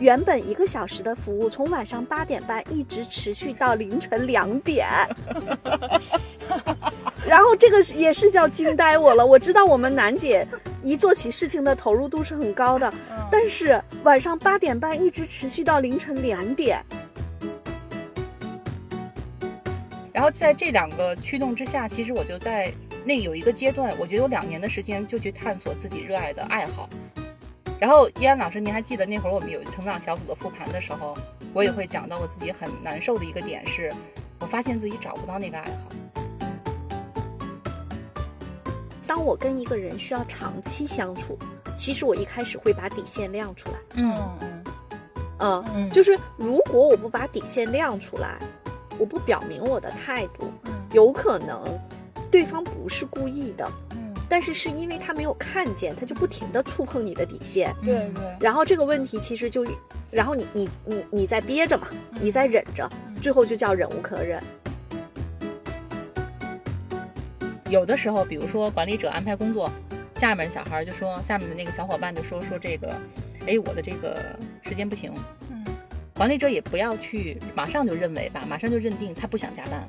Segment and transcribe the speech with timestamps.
[0.00, 4.86] 原本一个小时的服务，从晚上八点半一直持续到凌晨两点。
[7.28, 9.24] 然后这个也是叫惊呆我了。
[9.24, 10.46] 我知道我们楠姐
[10.82, 12.92] 一做起事情的投入度是很高的，
[13.30, 16.82] 但是晚上八点半一直持续到凌晨两点。
[20.12, 22.72] 然后在这两个驱动之下，其实我就在
[23.04, 26.88] 那有一个阶段，我觉得有两年的时间就去探索自己热爱的爱好。
[27.80, 31.16] 然后依安老师，您还记得那会儿我们有成长小组的复盘的时候，
[31.54, 33.90] 我也会讲到我自己很难受的一个点是，
[34.38, 35.88] 我发现自己找不到那个爱好。
[39.06, 41.38] 当我跟一个人需要长期相处，
[41.74, 43.78] 其实我一开始会把底线亮出来。
[43.94, 44.14] 嗯
[45.38, 48.38] 嗯嗯就是如果我不把底线亮出来，
[48.98, 51.64] 我不表明我的态度，嗯有可能
[52.30, 53.89] 对方不是故意的，嗯，
[54.30, 57.74] 但是是因为他没有看见，他就不停的触碰你的底线。
[57.84, 59.66] 对对，然后这个问题其实就，
[60.08, 61.88] 然后你你你你在憋着嘛，
[62.20, 62.88] 你在忍着，
[63.20, 64.40] 最后就叫忍无可忍。
[67.68, 69.68] 有的时候，比如说管理者安排工作，
[70.14, 72.94] 下面的小孩就说，下面的那个小伙伴就说说这个，
[73.48, 74.16] 哎，我的这个
[74.62, 75.12] 时间不行。
[75.50, 75.64] 嗯，
[76.14, 79.88] 管理者也不要去马上就认为吧，马上就认定他不想加班，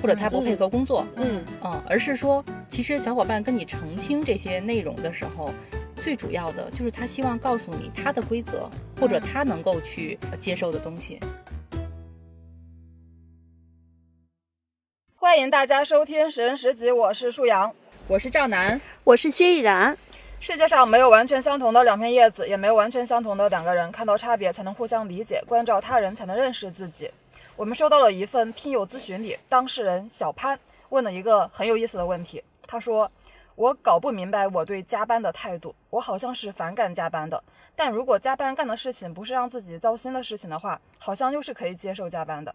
[0.00, 5.50] 或者他不配合工作，嗯嗯，而是说，其实小伙伴跟你澄清这些内容的时候，
[6.02, 11.18] 最主要的就是他希望告诉你他的规则，或者他能够去接受的东西。
[15.14, 17.74] 欢迎大家收听《十人十集》，我是舒阳。
[18.06, 19.96] 我是赵楠，我是薛逸然，
[20.38, 23.90] 世界上没有完全相同的两片叶子，也没有完全相同的两个人。
[23.90, 27.10] 看到差别，才能互相理解；关照他人，才能认识自己。
[27.56, 30.58] 我们收到了一份听友咨询里，当事人小潘
[30.90, 32.44] 问了一个很有意思的问题。
[32.66, 33.10] 他说
[33.56, 37.42] ：“我搞不明白我对加班的态度，我好像是反感加班的，
[37.74, 42.54] 但如果加班干的事情不是让自己糟心的事情的话，好像又是可以接受加班的。”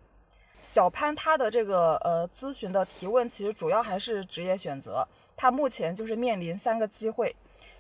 [0.62, 5.04] 小潘他的这个呃咨询的提问，其实主要还是职业选择。
[5.36, 7.36] 他目前就是面临三个机会，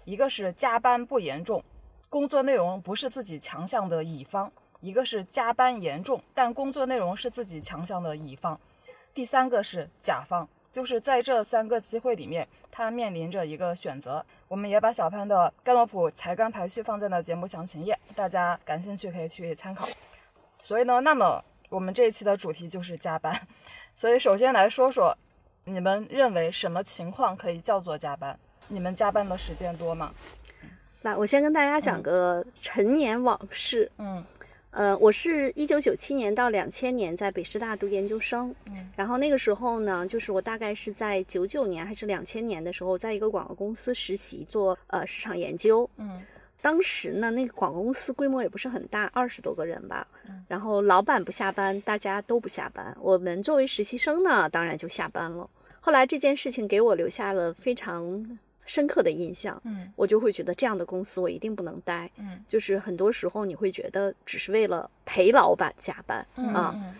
[0.05, 1.63] 一个是加班不严重，
[2.09, 4.49] 工作内容不是自己强项的乙方；
[4.81, 8.57] 一个是加班严重，但工作内容是自己强项的乙方；
[9.13, 10.47] 第三个是甲方。
[10.71, 14.25] 就是在这三个机会里面，他面临着一个选择。
[14.47, 19.85] 我们也把小潘的盖洛普才干排序放在了节目详情页，大家感兴趣可以去参考。
[20.57, 23.37] 所以呢，那么我们这一期的主题就是加班。
[23.93, 25.13] 所以首先来说说，
[25.65, 28.39] 你们认为什么情况可以叫做加班？
[28.69, 30.13] 你们加班的时间多吗？
[31.01, 33.91] 来，我先跟大家讲个陈年往事。
[33.97, 34.23] 嗯
[34.71, 45.89] 呃，我是一九九七年到两千年在北师大读研究生，嗯然后那个时候呢，就是我大概是在九九年还是两千年的时候，在一个广告公司实习做呃市场研究。
[45.97, 46.21] 嗯
[46.61, 50.07] 当时呢，那个广告公司规模也不是很大，二十多个人吧。
[50.29, 52.95] 嗯然后老板不下班，大家都不下班。
[53.01, 55.49] 我们作为实习生呢，当然就下班了。
[55.79, 59.61] 后来这件事情给我留下了非常深刻的印象。
[59.65, 62.09] 嗯我就会觉得这样的公司我一定不能待。
[62.17, 66.71] 嗯就是很多时候你会觉得只是为了陪老板加班嗯啊。
[66.75, 66.95] 嗯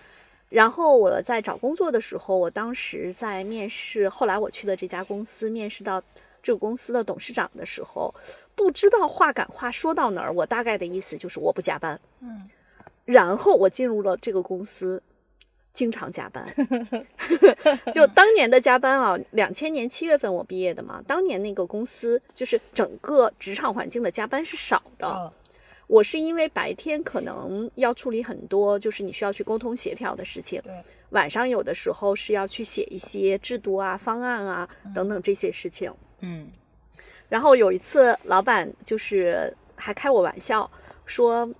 [0.49, 6.03] 然后我在找工作的时候，我当时在面试，后来我去的这家公司面试到
[6.44, 8.13] 这个公司的董事长的时候，
[8.53, 11.97] 不知道话赶话说到哪儿，我大概的意思就是我不加班。
[12.19, 12.49] 嗯
[13.05, 15.01] 然后我进入了这个公司，
[15.73, 16.45] 经常加班。
[17.93, 25.07] 就当年的加班啊，两千年七月份我毕业的嘛，当年那个公司就是整个职场环境的加班是少的。
[25.07, 25.31] 哦
[25.87, 30.73] 我是因为白天可能要处理很多，就是你需要去沟通协调的事情，对，
[31.09, 35.93] 晚上有的时候是要去写一些制度啊、方案啊等等这些事情。
[36.21, 36.47] 嗯
[37.27, 40.71] 然后有一次，老板就是还开我玩笑
[41.05, 41.53] 说，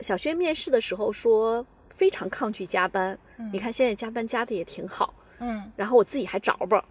[0.00, 3.18] 小轩面试的时候说非常抗拒加班，
[3.50, 5.14] 你看现在加班加的也挺好。
[5.40, 6.84] 嗯然后我自己还找吧，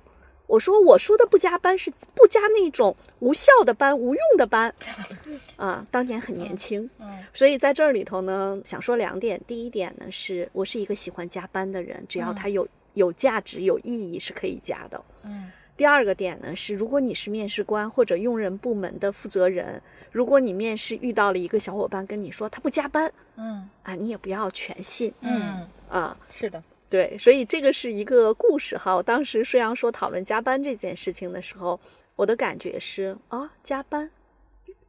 [0.48, 4.74] 我说我说的不加班是不加那种无效的班、无用的班，
[5.56, 9.40] 啊，当年很年轻，嗯所以在这里头呢，想说两点。
[9.48, 15.02] 第一点呢，是我是一个喜欢加班的人，只要他有有价值、有意义是可以加的。
[15.24, 19.82] 嗯第二个点呢是，如果你是面试官或者用人部门的负责人，
[20.12, 23.12] 如果你面试遇到了一个小伙伴跟你说他不加班。
[23.38, 23.70] 嗯。
[23.84, 25.14] 啊，你也不要全信。
[25.22, 25.68] 嗯。
[25.90, 26.18] 啊。
[26.30, 28.96] 是的，对，所以这个是一个故事哈。
[28.96, 31.80] 我当时虽然说讨论加班这件事情的时候，
[32.16, 34.12] 我的感觉是啊，加班？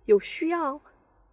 [0.07, 0.81] 有需要，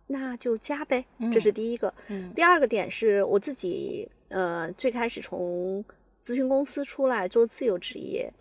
[0.07, 1.03] 那就加呗，
[1.33, 1.93] 这是第一个。
[2.07, 2.31] 嗯。
[2.35, 5.83] 第二个点是我自己呃，最开始从
[6.23, 8.31] 咨询公司出来做自由职业，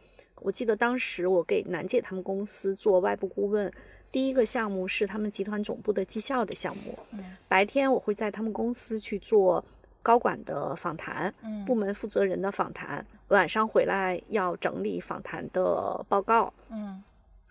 [0.42, 3.72] 我记得当时我给楠姐他们公司做外部顾问，
[4.10, 7.36] 第一个项目是他们集团总部的绩效的项目，嗯。
[7.46, 9.64] 白天我会在他们公司去做
[10.02, 11.64] 高管的访谈，嗯。
[11.64, 17.02] 部门负责人的访谈，晚上回来要整理访谈的报告，嗯。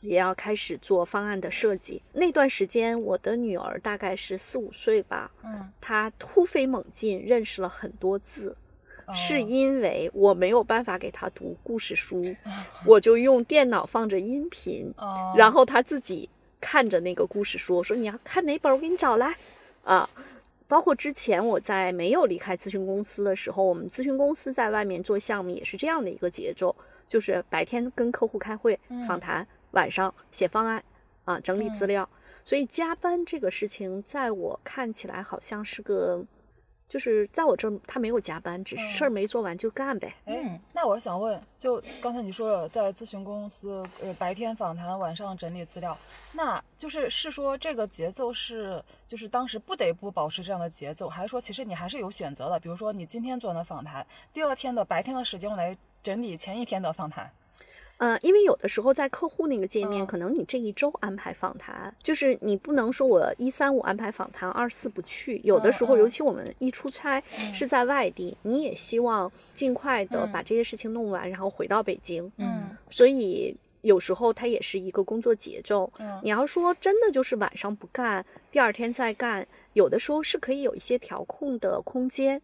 [0.01, 2.03] 也要开始做方案的设计。
[2.13, 8.55] 那段时间，我的女儿大概是四五岁吧，嗯，她突飞猛进，认识了很多字。
[9.13, 12.21] 是哦因为我没有办法给她读故事书，
[12.85, 19.35] 我就用电脑放着音频，哦，然后她自己看着那个故事书，说你要看哪本，我给你找来
[19.83, 20.09] 啊。
[20.67, 26.75] 包括之前我在没有离开咨询公司的时候，我们咨询公司在外面做项目也是这样的一个节奏，
[27.07, 28.77] 就是白天跟客户开会
[29.07, 30.83] 访谈，晚上写方案
[31.23, 32.09] 啊，整理资料。
[32.43, 36.25] 所以加班这个事情，在我看起来好像是个，
[36.89, 40.07] 就是在我这儿他没有加班，只是事儿没做完就干呗。
[40.25, 45.97] 哎嗯，那我想问，就刚才你说了，在咨询公司，呃，白天访谈，晚上整理资料，
[46.31, 52.59] 那就是是说这个节奏是，就是当时不得不保持这样的节奏，还是说其实你还是有选择的？
[52.59, 57.29] 比如说你今天做完的访谈，第二天的白天的时间我来整理前一天的访谈。
[57.97, 65.41] 呃，因为有的时候在客户那个界面，嗯可能你这一周安排访谈，就是你不能说我一三五安排访谈，二四不去。
[65.43, 72.31] 有的时候，尤其我们一出差、是在外地，你也希望尽快的嗯把这些事情弄完，然后回到北京。
[72.37, 75.91] 嗯所以有时候它也是一个工作节奏。
[75.97, 82.39] 嗯你要说真的就是晚上不干，第二天再干，有的时候是可以有一些调控的空间，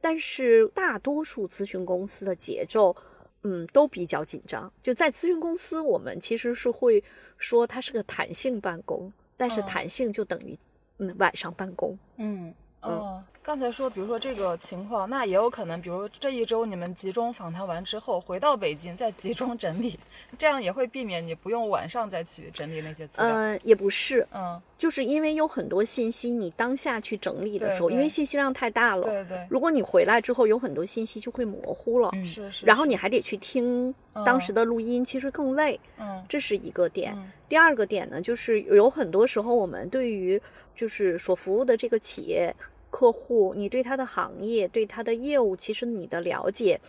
[0.00, 2.94] 但是大多数咨询公司的节奏，
[3.42, 4.72] 嗯，都比较紧张。
[4.82, 7.02] 就在咨询公司，我们其实是会
[7.38, 10.58] 说它是个弹性办公，但是嗯弹性就等于
[10.98, 11.98] 嗯晚上办公。
[12.16, 19.98] 嗯哦，刚才说，比如说这个情况，那也有可能，比如这一周你们集中访谈完之后，回到北京再集中整理，
[20.38, 23.30] 这样也会避免你不用晚上再去整理那些资料。
[23.30, 32.10] 呃，也不是，嗯，就是因为有很多信息，你当下去整理的时候，因为信息量太大了，对对，如果你回来之后有很多信息就会模糊了。
[32.12, 32.66] 嗯是是。
[32.66, 33.92] 然后你还得去听
[34.24, 37.14] 当时的录音，其实更累，嗯这是一个点。
[37.16, 40.40] 嗯第二个点呢，就是有很多时候我们对于
[40.76, 42.54] 就是所服务的这个企业
[42.90, 46.80] 客户，你对他的行业、对他的业务，其实你的了解，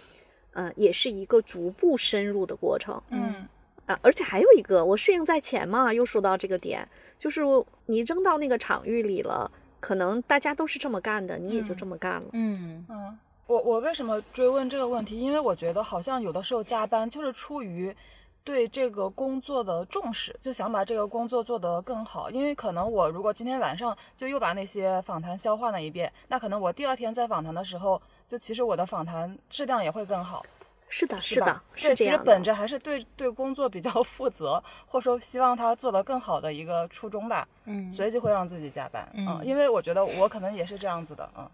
[0.53, 3.47] 呃，也是一个逐步深入的过程嗯
[3.85, 3.97] 啊。
[4.01, 6.87] 而且还有一个，我适应在前嘛，又说到这个点，
[7.17, 7.41] 就是
[7.85, 9.49] 你扔到那个场域里了，
[9.79, 12.29] 可能大家都是这么干的，你也就这么干了。
[12.33, 13.17] 嗯嗯，
[13.47, 15.19] 我我为什么追问这个问题？
[15.19, 17.95] 因为我觉得好像有的时候加班就是出于
[18.43, 22.29] 对这个工作的重视，就想把这个工作做得更好。
[22.29, 30.45] 因为可能我如果今天晚上就又把那些访谈消化了一遍，那可能我第二天在访谈的时候，就其实我的访谈质量也会更好。
[30.93, 32.25] 是的，是是的吧，对，其实是这样的。
[32.25, 39.09] 本着还是对对工作比较 负责，或者说希望他做得更好的一个初衷吧，嗯所以就会让自己加班。
[39.13, 41.49] 嗯因为我觉得我可能也是这样子的，嗯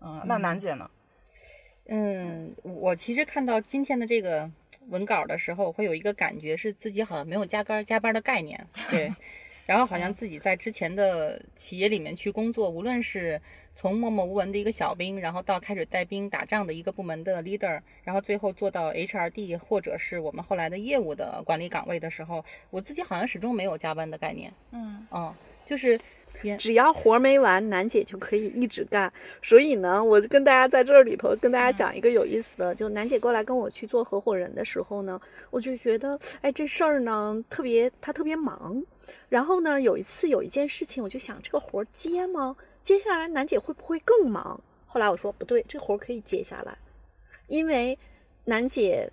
[0.00, 0.22] 嗯。
[0.24, 0.90] 那楠姐呢？
[1.86, 4.50] 嗯，我其实看到今天的这个
[4.88, 9.12] 文稿的时候，会有一个感觉是自己好像没有加班加班的概念，对。
[9.66, 13.40] 然后好像自己在之前的企业里面去工作，无论是
[13.74, 25.34] 从默默无闻的一个小兵，然后到开始带兵打仗的一个部门的 leader，然后最后做到 HRD 或者是我们后来的业务的管理岗位的时候，我自己好像始终没有加班的概念，嗯嗯，
[25.64, 25.98] 就是也
[26.58, 29.12] 只要活儿没完，楠姐就可以一直干。
[29.42, 38.82] 所以呢，我跟大家在这里头跟大家讲一个有意思的，就楠姐过来跟我去做合伙人的时候呢，我就觉得，哎，这事儿呢特别，她特别忙。
[39.28, 42.56] 然后呢，有一次有一件事情，我就想这个活儿接吗？
[42.82, 44.60] 接下来楠姐会不会更忙？
[44.86, 46.76] 后来我说不对，这活儿可以接下来，
[47.48, 47.98] 因为
[48.44, 49.10] 楠姐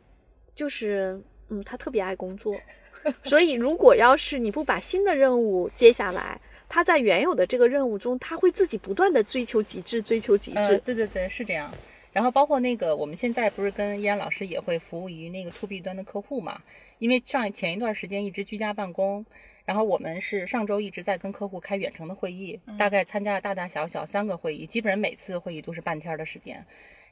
[0.53, 2.55] 就是，嗯，她特别爱工作，
[3.23, 6.39] 所以如果要是你不把新的任务接下来，
[6.73, 10.77] 她在原有的这个任务中，他会自己不断的追求极致，追求极呃，致。
[10.85, 11.69] 对对对，是这样。
[12.13, 16.61] 然后包括那个，我们现在不是跟依然老师也会服务于那个 to B 端的客户嘛？
[16.99, 19.25] 因为上前一段时间一直居家办公，
[19.65, 26.65] 然后我们是上周一直在跟客户开远程的会议，大概参加了大大小小三个会议，基本上每次会议都是半天儿的时间。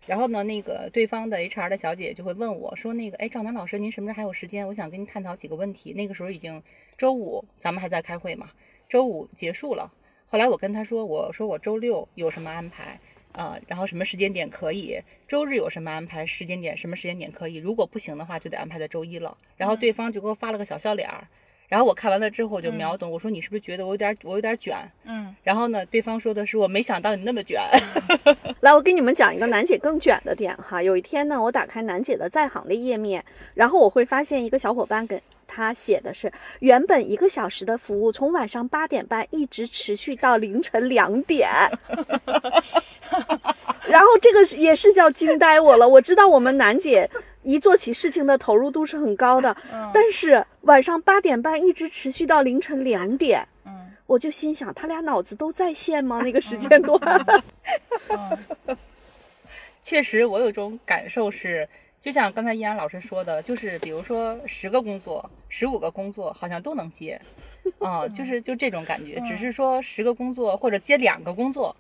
[0.08, 4.66] 然后呢，那个对方的 HR 的小姐就会问我说：“那个，哎，赵楠老师，您什么时候还有时间？
[4.66, 6.64] 我想跟您探讨几个问题。”那个时候已经
[6.98, 8.50] 周五，咱们还在开会嘛，
[8.90, 9.90] 周五结束了。
[10.26, 13.00] 后来我跟他说：“我说我周六有什么安排？”
[13.32, 15.00] 啊、然后什么时间点可以？
[15.28, 16.26] 周日有什么安排？
[16.26, 17.58] 时间点什么时间点可以？
[17.58, 19.38] 如果不行的话，就得安排在周一了。
[19.56, 21.26] 然后对方就给我发了个小笑脸儿，
[21.68, 24.76] 然后我看完了之后我就秒懂，我说你是不是觉得我有点我有点卷？
[25.06, 27.62] 嗯然后呢，对方说的是我没想到你那么卷。
[28.62, 30.82] 来，我给你们讲一个楠姐更卷的点哈。
[30.82, 41.50] 有一天呢，我打开楠姐的在行的页面，然后我会发现一个小伙伴给他他写的是，原本一个小时的服务，从晚上八点半一直持续到凌晨两点。
[43.90, 45.90] 然后这个也是叫惊呆我了。
[45.90, 47.10] 我知道我们楠姐
[47.44, 49.54] 一做起事情的投入度是很高的，
[49.94, 56.22] 但是晚上八点半一直持续到凌晨两点，嗯我就心想，他俩脑子都在线吗？
[56.24, 56.98] 那个时间段？
[59.82, 61.68] 确实，我有种感受是，
[62.02, 67.20] 就像刚才依然老师说的，就是比如说十个工作、十五个工作，好像都能接，
[67.80, 69.20] 啊、就是就这种感觉。
[69.22, 71.76] 只是说十个工作或者接两个工作，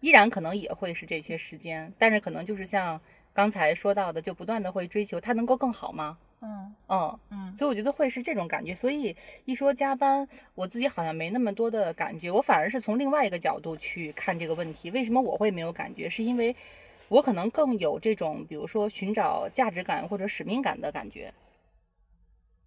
[0.00, 3.00] 依然可能也会是这些时间，但是可能就是像
[3.32, 6.18] 刚才说到的，就不断的会追求它能够更好吗？
[6.40, 8.74] 嗯嗯，嗯所以我觉得会是这种感觉。
[8.74, 9.16] 所以
[9.46, 14.90] 一说加班，我自己好像没那么多的感觉，我反而是从另外一个角度去看这个问题。
[14.90, 16.08] 为什么我会没有感觉？
[16.08, 16.54] 是因为
[17.14, 21.32] 我可能更有这种，比如说寻找价值感或者使命感的感觉。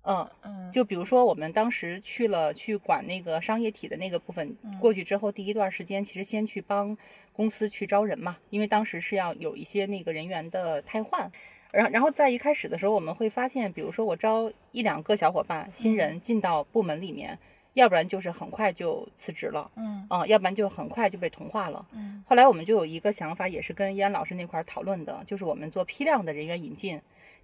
[0.04, 6.98] 嗯，嗯就比如说我们当时去了去管那个商业体的那个部分，过去之后第一段时间，其实先去帮
[7.34, 11.30] 公司去招人嘛，因为当时是要有一些那个人员的汰换。
[11.74, 17.38] 然，然后在一开始的时候，我们会发现，比如说我招一两个小伙伴、新人进到部门里面，
[17.78, 21.86] 要不然就是很快就辞职了，嗯啊、要不然就很快就被同化了。
[21.94, 27.00] 嗯后来我们就有一个想法，也是跟依安老师那块儿讨论的，就是我们做批量的人员引进。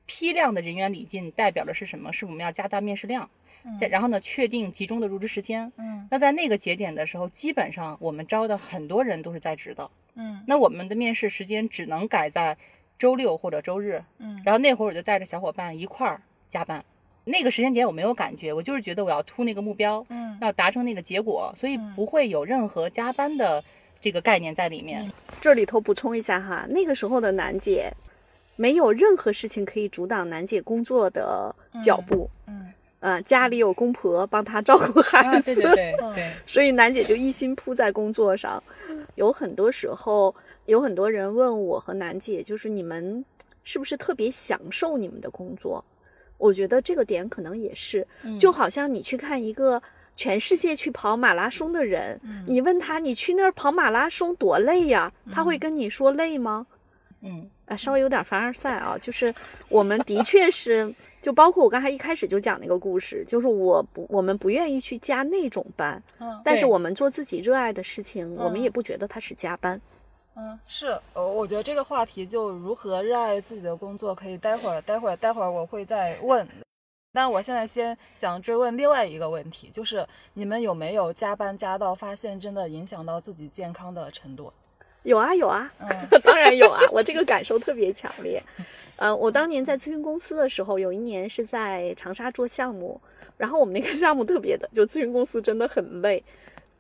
[0.06, 2.12] 批量的人员引进代表的是什么？
[2.12, 3.30] 是我们要加大面试量，
[3.64, 5.72] 嗯然后呢，确定集中的入职时间。
[5.78, 9.90] 嗯那在那个节点的时候，基本上我们招的很多人都是在职的。
[10.16, 12.58] 嗯那我们的面试时间只能改在
[12.98, 14.04] 周六或者周日。
[14.18, 16.84] 嗯然后那会儿我就带着小伙伴一块儿加班。
[17.26, 23.64] 那个时间点我没有感觉，我就是觉得我要突那个目标，嗯要达成那个结果，所以不会有任何加班的
[24.02, 25.10] 这个概念在里面。
[25.40, 27.92] 这里头补充一下哈，那个时候的楠姐，
[28.56, 32.30] 没有任何事情可以阻挡楠姐工作的脚步。
[32.48, 38.64] 嗯呃，家里有公婆帮她照顾孩啊，子，对对对对，所以楠姐就一心扑在工作上。
[39.16, 40.34] 有很多时候，
[40.68, 43.26] 有很多人问我和楠姐，就是你们
[43.66, 45.84] 是不是特别享受你们的工作？
[46.38, 48.06] 我觉得这个点可能也是，
[48.40, 49.82] 就好像你去看一个
[50.16, 55.12] 全世界去跑马拉松的人，你问他你去那儿跑马拉松多累呀？
[55.32, 56.68] 他会跟你说累吗？
[57.22, 59.34] 嗯啊，稍微有点凡尔赛啊，就是
[59.70, 69.80] 我们的确是，就包括我刚才一开始就讲那个故事，就是我不，我们不愿意去加那种班，嗯但是我们做自己热爱的事情，我们嗯也不觉得它是加班。
[70.36, 76.48] 嗯，是，呃，我觉得这个话题就如何热爱自己的工作，可以待会儿、待会儿、待会儿我会再问。
[77.12, 84.52] 但我现在先想追问另外一个问题，就是你们有没有加班加到发现真的影响到自己健康的程度？
[85.04, 85.88] 有啊有啊，嗯
[86.24, 88.42] 当然有啊，我这个感受特别强烈。
[88.96, 93.00] 呃，我当年在咨询公司的时候，有一年是在长沙做项目，
[93.38, 96.24] 然后我们那个项目特别的，就咨询公司真的很累。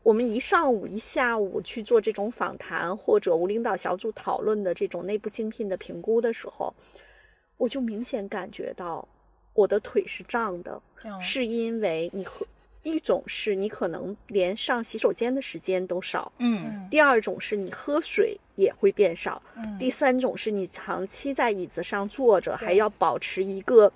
[0.03, 6.73] 我们一上午一下午去做这种访谈或者无领导小组讨论的这种内部竞聘的评估的时候，
[7.57, 9.07] 我就明显感觉到
[9.53, 12.45] 我的腿是胀的，嗯是因为你喝
[12.81, 23.89] 一种是你可能连上洗手间的时间都少，嗯第二种是你喝水也会变少，嗯第三种是你长期在椅子上坐着，还要保持一个，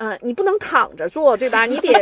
[0.00, 1.66] 呃，你不能躺着做，对吧？
[1.66, 1.92] 你得，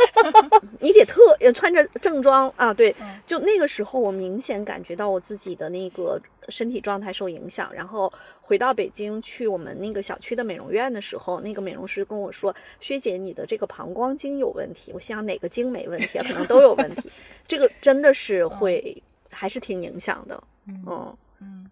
[0.80, 16.24] 你得特呃穿着正装啊，对，就那个时候我明显感觉到我自己的那个身体状态受影响，然后回到北京去我们那个小区的美容院的时候，那个美容师跟我说：“薛姐，你的这个膀胱经有问题。”我心想哪个经没问题啊？
[16.26, 17.10] 可能都有问题。
[17.46, 20.42] 这个真的是会，还是挺影响的。
[20.66, 21.70] 嗯，嗯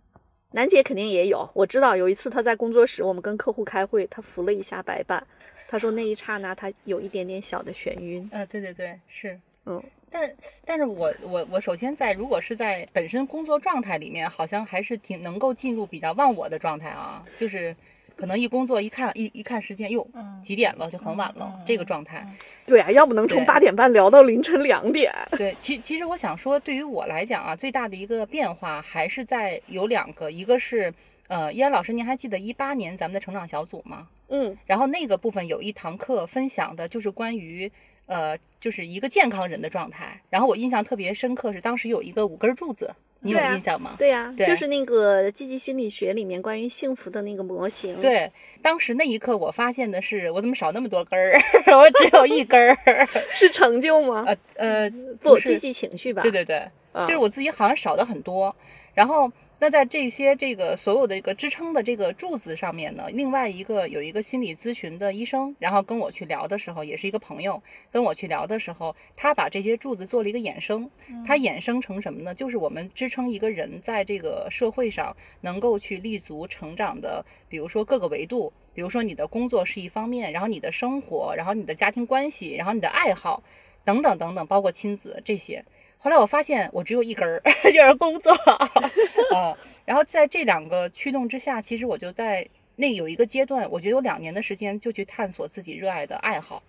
[0.50, 5.26] 楠姐肯定也有，我知道有一次她在工作室，我们跟客户开会，她扶了一下白板，
[5.74, 8.28] 她说那一刹那他有一点点小的眩晕。
[8.30, 9.36] 呃，对对对，是。
[9.66, 10.32] 嗯，但
[10.64, 17.74] 但是我我我首先在如果是在本身工作状态里面，好像还是挺能够进入比较忘我的状态啊，就是
[18.14, 22.24] 可能一工作一看一一看时间，哟嗯几点了就很晚了、嗯这个状态。
[22.64, 25.12] 对啊，要不能从八点半聊到凌晨两点。
[25.32, 30.94] 对，其其实我想说，对于我来讲啊，最大的一个变化还是在有两个，一个是
[31.28, 34.08] 呃，依然老师，您还记得一八年咱们的成长小组吗？
[34.28, 37.70] 嗯然后那个部分有一堂课分享的就是关于
[38.06, 40.20] 呃，就是一个健康人的状态。
[40.30, 43.94] 然后我印象特别深刻是当时有一个五根柱子，你有印象吗？
[43.98, 51.40] 对呀、对就是那个积极心理学里面关于幸福的那个模型。，对，当时那一刻我发现的是，我怎么少那么多根儿？
[51.78, 52.76] 我只有一根儿。
[53.32, 54.24] 是成就吗？
[54.26, 54.90] 呃呃，
[55.22, 56.20] 不，是积极情绪吧。
[56.20, 56.56] 对对对，
[56.92, 58.54] 啊就是我自己好像少的很多。
[58.92, 70.90] 然后那在这些这个所有的一个支撑的这个柱子上面呢，另外一个有一个心理咨询的医生，然后跟我去聊的时候，也是一个朋友跟我去聊的时候，他把这些柱子做了一个衍生，
[71.26, 72.34] 他衍生成什么呢？
[72.34, 83.42] 就是我们支撑一个人在这个社会上能够去立足成长的，比如说各个维度，比如说你的工作是一方面，然后你的生活，然后你的家庭关系，然后你的爱好，
[83.84, 85.64] 等等等等，包括亲子这些。
[85.98, 87.40] 后来我发现我只有一根儿，
[87.72, 89.56] 就是工作啊。
[89.84, 92.46] 然后在这两个驱动之下，其实我就在
[92.76, 96.62] 那有一个阶段，我觉得有两年的时间就去探索自己热爱的爱好。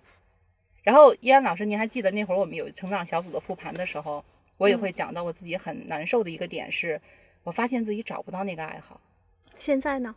[0.82, 4.24] 然后依安老师，您还记得那会儿我们有成长小组的复盘的时候，
[4.56, 6.98] 我也会讲到我自己很难受的一个点是，
[7.42, 9.00] 我发现自己找不到那个爱好。
[9.58, 10.14] 现在呢？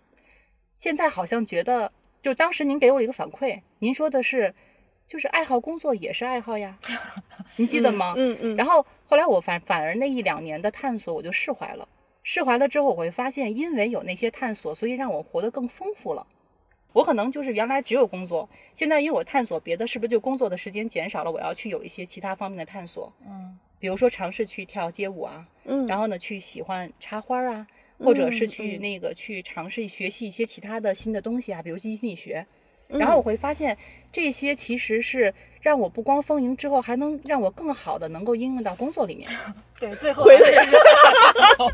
[0.77, 4.53] 现在好像觉得，就当时您给我了一个反馈，您说的是。
[5.09, 6.77] 就是爱好工作也是爱好呀，
[7.57, 8.13] 你记得吗？
[8.15, 8.55] 嗯嗯。
[8.55, 11.89] 然后后来我反反而那一两年的探索，我就释怀了。
[12.21, 16.27] 释怀了之后，我会发现，因为有那些探索，所以让我活得更丰富了。
[16.93, 21.31] 我可能就是原来只有工作，现在因为我探索别的，是不是就工作的时间减少了？
[21.31, 23.11] 我要去有一些其他方面的探索。
[23.25, 23.57] 嗯。
[23.79, 25.87] 比如说尝试去跳街舞啊，嗯。
[25.87, 27.65] 然后呢，去喜欢插花啊，
[27.97, 32.45] 或者是去那个去尝试学习一些其他的新的东西啊，比如经济心理学。
[32.89, 33.77] 然后我会发现，
[34.11, 35.31] 这些其实是
[35.61, 39.29] 让我不光丰盈之后，还能让我更好的能够应用到工作里面。
[39.79, 40.71] 对，最后还是
[41.55, 41.71] 工作，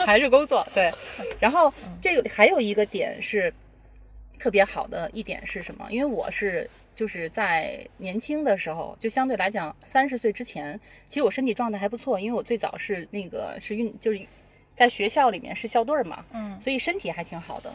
[0.06, 0.66] 还是工作。
[0.74, 0.90] 对。
[1.38, 3.52] 然后这个还有一个点是
[4.38, 5.86] 特别好的一点是什么？
[5.90, 14.26] 因为我是就是在年轻的时候，就相对来讲三十岁之前，其实我身体状态还不错，因为我最早是那个是运就是
[14.74, 17.70] 在学校里面是校队嘛，嗯，所以身体还挺好的。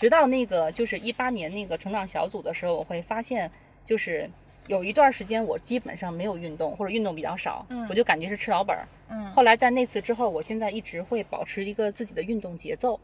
[0.00, 3.50] 直到那个就是一八年那个成长小组的时候，我会发现，
[3.84, 4.30] 就是
[4.66, 9.30] 有一段时间我基本上没有运动，或者运动比较少，嗯，我就感觉是吃老本儿，嗯。
[9.30, 12.98] 后来在那次之后，我现在一直会保持一个自己的运动节奏，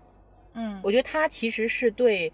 [0.54, 2.32] 嗯，我觉得它其实是对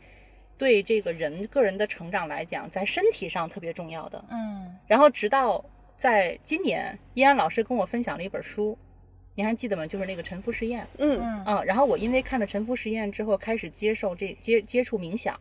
[0.56, 4.78] 对这个人个人的成长来讲，在身体上特别重要的，嗯。
[4.86, 5.64] 然后直到
[5.96, 8.78] 在今年，依安老师跟我分享了一本书。
[9.34, 9.86] 你还记得吗？
[9.86, 10.86] 就是那个沉浮实验。
[10.98, 11.64] 嗯嗯。
[11.64, 15.38] 然后我因为看了沉浮实验之后，开始接受这接接触冥想，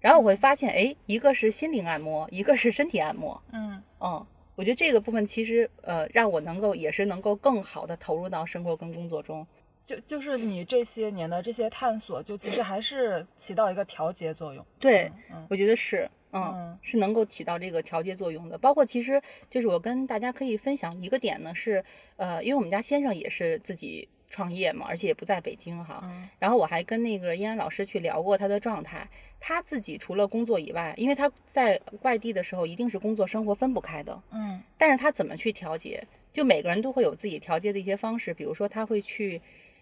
[0.00, 3.42] 然后我会发现，哎，一个是心灵按摩，一个是身体按摩。
[3.52, 9.46] 嗯嗯，我觉得这个部分其实呃，让我能够也是能够更好的投入到生活跟工作中。
[9.84, 14.64] 就就是你这些年的这些探索，就其实还是起到一个调节作用。
[14.80, 16.10] 对，嗯，我觉得是。
[16.36, 18.56] 嗯，是能够起到这个调节作用的。
[18.58, 21.82] 包括其实就是我跟大家可以分享一个点呢，是
[22.16, 26.00] 呃，因为我们家先生也是自己创业嘛，而且也不在北京哈。
[26.04, 29.08] 嗯然后我还跟那个燕安老师去聊过他的状态，
[29.40, 34.20] 他自己除了工作以外，因为他在外地的时候一定是工作生活分不开的。
[34.32, 36.06] 嗯，但是他怎么去调节？
[36.32, 39.40] 就每个人都会有自己调节的一些方式，比如说他会去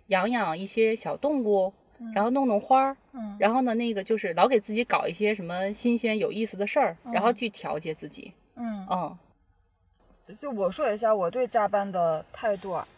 [0.08, 1.72] 养养一些小动物。
[2.14, 8.86] 然后弄弄花儿，嗯，然后呢，那个就是老给自己搞一些什么新鲜有意思的事儿，然后去调节自己，嗯。
[8.90, 9.18] 嗯。
[10.38, 12.88] 就我说一下我对加班的态度啊，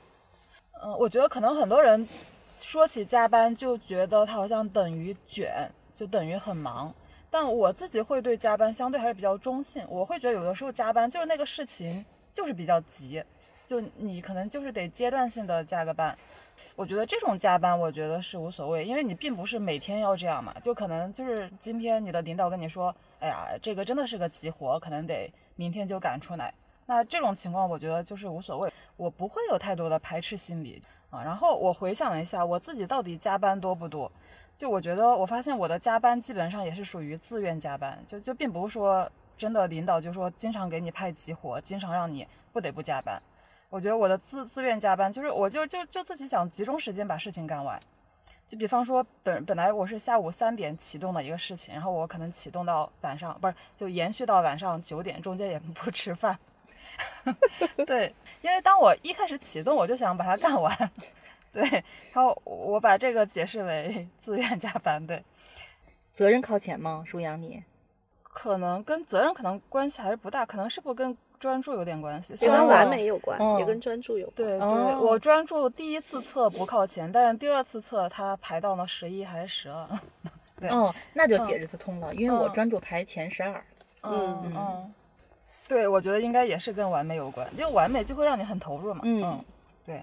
[0.80, 2.06] 嗯，我觉得可能很多人
[2.56, 6.94] 说起加班就觉得它好像等于卷，就等于很忙，
[7.28, 13.20] 但我自己会对加班相对还是比较中性，我会觉得有的时候加班就是那个事情就是比较急，
[13.66, 16.16] 就你可能就是得阶段性的加个班。
[16.74, 26.52] 我觉得这种加班，我觉得是无所谓，因为你并不是每天要这样嘛，就可能就是今天你的领导跟你说，哎呀，这个真的是个急活，可能得明天就赶出来。
[26.86, 31.22] 那这种情况，我觉得就是无所谓，我不会有太多的排斥心理啊。
[31.22, 34.10] 然后我回想了一下，我自己到底加班多不多？
[34.56, 43.20] 就我觉得，我发现我的加班基本上也是属于自愿加班，就就并不是说真的领导就说经常给你派急活，经常让你不得不加班。
[43.68, 47.78] 我觉得我的自自愿加班，就是我就就就自己想集中时间把事情干完。
[48.46, 56.38] 就比方说，本本来我是下午三点启动的一个事情，然后我可能启动到晚上，不是就延续到晚上九点，中间也不吃饭。
[57.84, 60.90] 对，因为当我一开始启动，我就想把它干完。
[61.52, 61.62] 对，
[62.12, 65.04] 然后我把这个解释为自愿加班。
[65.04, 65.24] 对，
[66.12, 67.02] 责任靠前吗？
[67.04, 67.64] 舒阳，你
[68.22, 71.18] 可能跟责任可能关系还是不大，可能是不是跟。
[71.38, 74.36] 专注有点关系，也跟完美有关，也跟专注有关。
[74.36, 79.88] 对对，我专注第一次测不靠前，但是第二次测它排到了十一还是十二。
[80.70, 83.62] 哦，那就解释得通了，因为我专注排前十二。
[84.02, 84.94] 嗯嗯，
[85.68, 89.00] 对，我觉得应该也是跟完美有关，就完美就会让你很投入嘛。
[89.04, 89.44] 嗯，
[89.84, 90.02] 对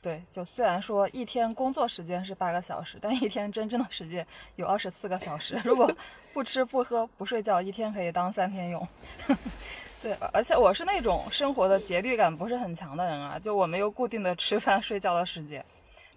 [0.00, 5.60] 对，就虽然说一天工作时间是八个小时，但一天真正的时间有二十四个小时。
[5.64, 5.90] 如果
[6.32, 8.86] 不吃不喝不睡觉，一天可以当三天用。
[10.02, 15.64] 对，而且我是那种生活的节律感不是很强的人啊，就我没有固定的吃饭 睡觉的时间，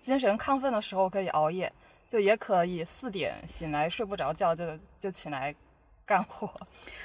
[0.01, 1.71] 精神亢奋的时候可以熬夜，
[2.07, 4.65] 就也可以四点醒来睡不着觉就
[4.97, 5.53] 就起来
[6.05, 6.49] 干活。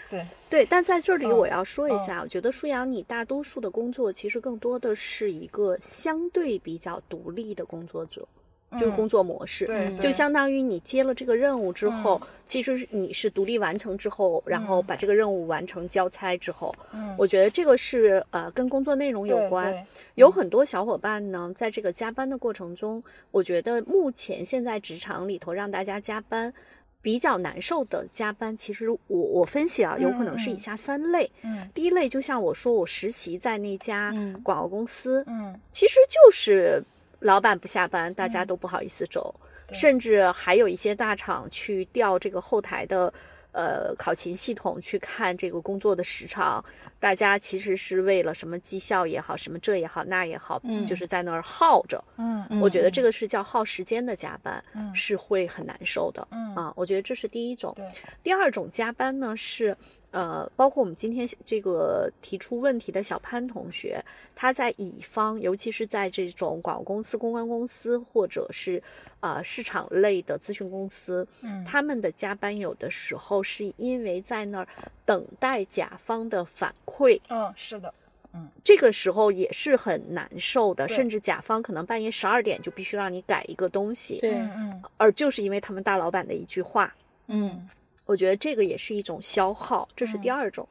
[0.08, 0.24] 对。
[0.48, 8.26] 对，但在这里嗯我要说一下，我觉得舒阳你大多数的工作其实更多的是一个相对比较独立的工作者，
[8.72, 9.66] 就是嗯工作模式。
[9.66, 19.74] 对，就相当于你接了这个任务之后，其实是你是独立完成之后，然后把这个任务完成交差之后，嗯我觉得这个是呃跟工作内容有关。
[20.16, 23.00] 有很多小伙伴呢，在这个加班的过程中，
[23.30, 26.52] 我觉得目前现在职场里头让大家加班
[27.00, 31.30] 比较难受的加班，其实我我分析啊，有可能是以下三类。
[31.44, 36.82] 嗯第一类就像我说，我实习在那家嗯广告公司，嗯其实就是
[37.20, 39.34] 老板不下班，大家都不好意思走，
[39.66, 39.76] 对。
[39.76, 43.12] 甚至还有一些大厂去调这个后台的
[43.52, 46.64] 呃考勤系统去看这个工作的时长，
[47.00, 52.02] 大家其实是为了什么绩效也好，什么这也好那也好，嗯就是在那儿耗着。
[52.18, 54.94] 嗯我觉得这个是叫耗时间的加班，嗯。
[54.94, 56.26] 是会很难受的。
[56.30, 56.54] 嗯。
[56.54, 57.72] 啊，我觉得这是第一种。
[57.76, 57.84] 对。
[58.22, 59.76] 第二种加班呢是，
[60.10, 64.02] 呃，包括我们今天这个提出问题的小潘同学，
[64.34, 68.82] 他在乙方，尤其是在这种广告公司、公关公司或者是
[69.20, 71.62] 呃市场类的咨询公司，嗯。
[71.64, 74.68] 他们的加班有的时候是因为在那儿
[75.04, 77.92] 等待甲方的反馈，嗯是的
[78.32, 78.48] 嗯。
[78.64, 84.82] 这个时候也是很难受的，甚至甲方可能半夜十二点就必须让你改一个东西，对，嗯。
[84.96, 86.94] 而就是因为他们大老板的一句话。
[87.30, 87.68] 嗯
[88.08, 90.66] 我觉得这个也是一种消耗，这是第嗯二种。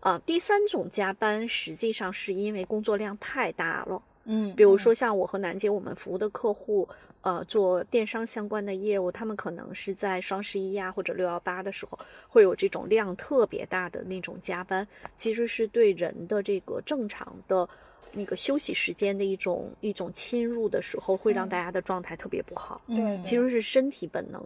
[0.00, 6.88] 啊、第三种加班实际上是因为工作量太大了，嗯比如说像我和楠姐我们服务的客户，
[7.20, 17.68] 呃，做电商相关的业务，他们可能是在双十一呀或者六幺八的时候会有这种量特别大的那种加班，其实是对人的这个正常的。
[18.10, 22.80] 那个休息时间的一种一种侵入的时候，会让嗯大家的状态特别不好。
[22.86, 24.42] 对嗯其实是身体本能，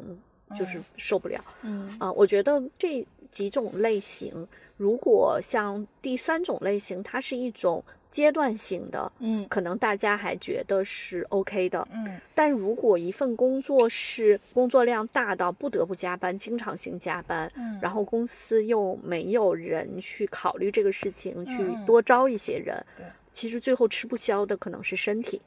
[0.59, 1.43] 就是受不了。
[1.63, 11.87] 嗯啊，我觉得这几种类型，如果像第三种类型，它是一种阶段性的，嗯可能大家还觉得是 OK 的。
[11.95, 25.41] 嗯但如果一份工作是工作量大到不得不加班，经常性加班，嗯然后公司又没有人去考虑这个事情，去嗯多招一些人，对其实最后吃不消的可能是身体。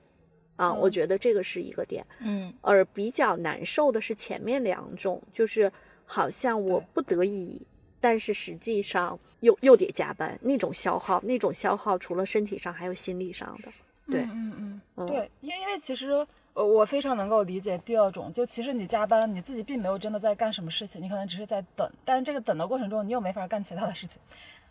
[0.56, 2.06] 啊，我嗯觉得这个是一个点。
[2.20, 5.72] 嗯而比较难受的是前面两种，就是
[6.06, 7.62] 好像我不得已，
[8.00, 13.72] 但是实际上又又得加班，那种消耗，那种消耗除了身体上，还有心理上的。
[14.08, 16.12] 对嗯嗯嗯嗯对，因因为其实
[16.54, 24.22] 呃我非常能够理解第二种，就其实你加班你自己并没有真的在干什么事情，你可能只是在等，但是这个等的过程中你又没法干其他的事情，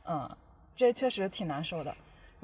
[0.07, 0.31] 嗯，
[0.77, 1.93] 这确实挺难受的。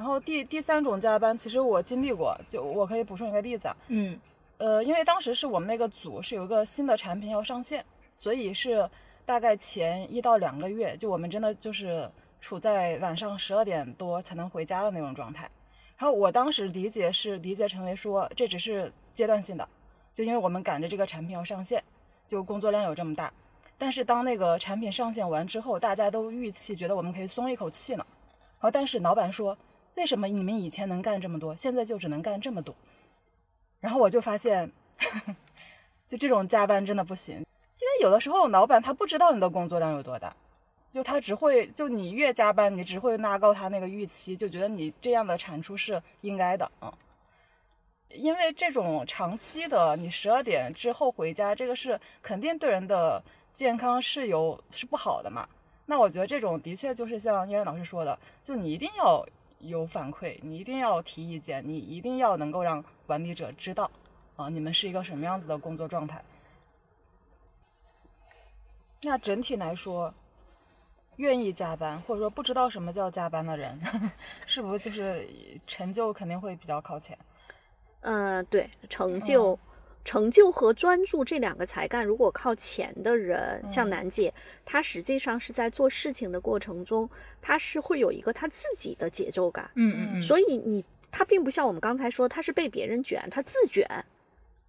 [0.01, 4.19] 然后第第三种加班，其实我经历过，就我可以补充一个例子啊，嗯
[4.57, 7.85] 呃，因为当时是我们那个组是有一个新的产品要上线，
[8.17, 8.89] 所以是
[9.27, 12.11] 大概前一到两个月，就我们真的就是
[12.41, 15.43] 处在晚上十二点多才能回家的那种状态。
[15.99, 19.69] 然后我当时理解是理解成为说这只是阶段性的，
[20.15, 21.85] 就因为我们赶着这个产品要上线，
[22.27, 23.31] 就工作量有这么大。
[23.77, 28.07] 但是当那个产品上线完之后，大家都预期觉得我们可以松一口气呢。
[28.61, 29.57] 然后但是老板说，
[29.95, 32.75] 为什么你们以前能干这么多，现在就只能干这么多？
[33.81, 34.71] 然后我就发现，
[36.09, 40.35] 就这种加班真的不行，因为有的时候老板他不知道你的工作量有多大，
[40.89, 46.93] 就他只会就你越加班，你只会拉高他那个预期，就觉得你这样的产出是应该的，嗯。
[48.13, 53.23] 因为这种长期的，你十二点之后回家，这个是肯定对人的
[53.53, 55.49] 健康是有是不好的嘛。
[55.87, 59.25] 那我觉得这种的确就是像燕燕老师说的，就你一定要
[59.61, 63.91] 有反馈，你一定要提意见，你一定要能够让管理者知道
[64.37, 66.23] 啊，你们是一个什么样子的工作状态。
[69.03, 70.13] 那整体来说，
[71.17, 73.81] 愿意加班或者说不知道什么叫加班的人，
[74.47, 75.29] 是不是就是
[75.67, 77.17] 成就肯定会比较靠前？
[78.01, 79.59] 嗯，对，成就、
[80.05, 84.33] 成就和专注这两个才干，如果靠前的人，像楠姐，
[84.65, 87.09] 她实际上是在做事情的过程中，
[87.43, 89.71] 她是会有一个她自己的节奏感。
[89.75, 93.87] 嗯嗯所以你她并不像我们刚才说，她是被别人卷，她自卷，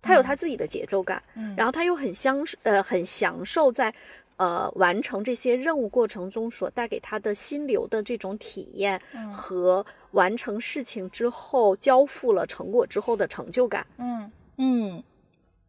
[0.01, 1.55] 她有她自己的节奏感，嗯。
[1.55, 3.93] 然后她又很享呃很享受在
[4.35, 9.31] 呃完成这些任务过程中所带给她的心流的这种体验嗯。
[9.31, 13.87] 和完成事情之后交付了成果之后的成就感。
[13.97, 14.31] 嗯。
[14.57, 15.03] 嗯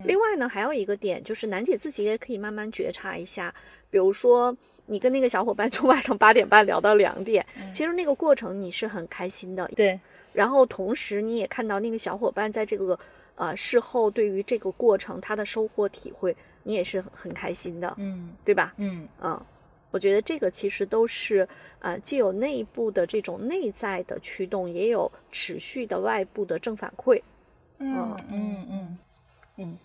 [0.05, 3.55] 另外呢，还有一个点就是，楠姐自己也可以慢慢觉察一下，
[3.91, 9.99] 比如说你跟那个小伙伴 从晚上八点半聊到两点，其实那个过程你是很开心的，对，
[10.33, 12.99] 然后同时你也看到那个小伙伴在这个
[13.37, 18.75] 呃，事后对于这个过程他的收获体会，你也是很很开心的，嗯对吧？
[18.77, 19.41] 嗯嗯，
[19.91, 21.49] 我觉得这个其实都是
[21.81, 27.21] 呃，既有内部的这种内在的驱动，也有持续的外部的正反馈。
[27.79, 28.99] 嗯嗯嗯
[29.57, 29.79] 嗯，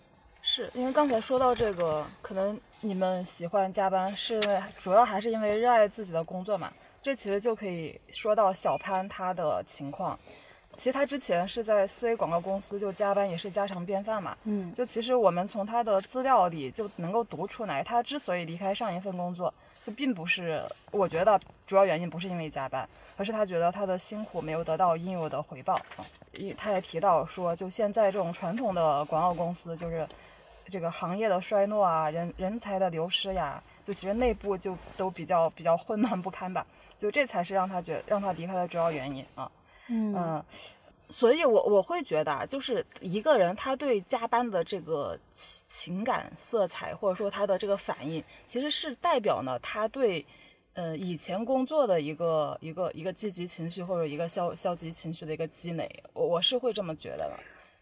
[0.50, 6.72] 是因为刚才说到这个，可能你们喜欢加班，是因为主要还是因为热爱自己的工作嘛？
[7.02, 10.18] 这其实就可以说到小潘他的情况。
[10.74, 14.34] 其实他之前是在四 A 广告公司，就加班也是家常便饭嘛。
[14.44, 19.52] 嗯就其实我们从他的资料里就能够读出来，他之所以离开上一份工作，
[19.84, 25.74] 就并不是我觉得主要原因不是因为加班，而是他觉得他的辛苦没有得到应有的回报。
[25.74, 26.06] 啊
[26.38, 30.08] 一他也提到说，就现在这种传统的广告公司，就是
[30.68, 36.66] 这个行业的衰落啊，人人才的流失呀，就其实内部就都比较比较混乱不堪吧。
[36.96, 39.50] 就这才是让他觉让他离开的主要原因啊。
[39.86, 40.44] 嗯嗯，
[41.08, 50.26] 所以我我会觉得啊，就是一个人他对加班的这个情情感色彩，或者说他的这个反应，其实是代表呢他对
[50.74, 57.38] 呃以前工作的一个一个一个积极情绪或者一个消消极情绪的一个积累，我我是会这么觉得的。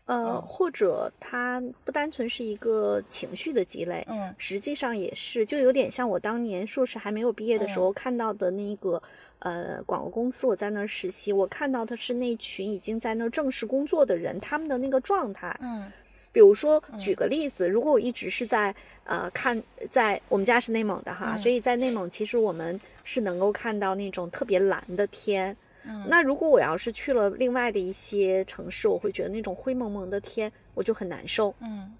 [0.07, 9.01] 呃，嗯或者它不单纯是一个情绪的积累，嗯实际上也是，就有点像我当年硕士还没有毕业的时候看到的那个。
[9.40, 15.55] 呃，广告公司我在那儿实习，我看到的是那群已经在那儿正式工作的人，他们的那个状态。
[15.61, 15.92] 嗯
[16.33, 25.55] 比如说，举个例子，如果我一直是在呃看，在我们家是内蒙的哈，嗯所以在内蒙其实我们是能够看到那种特别蓝的天。
[25.87, 26.07] 嗯。
[26.09, 31.55] 那如果我要是去了另外的一些城市，我会觉得那种灰蒙蒙的天我就很难受。
[31.61, 31.92] 嗯。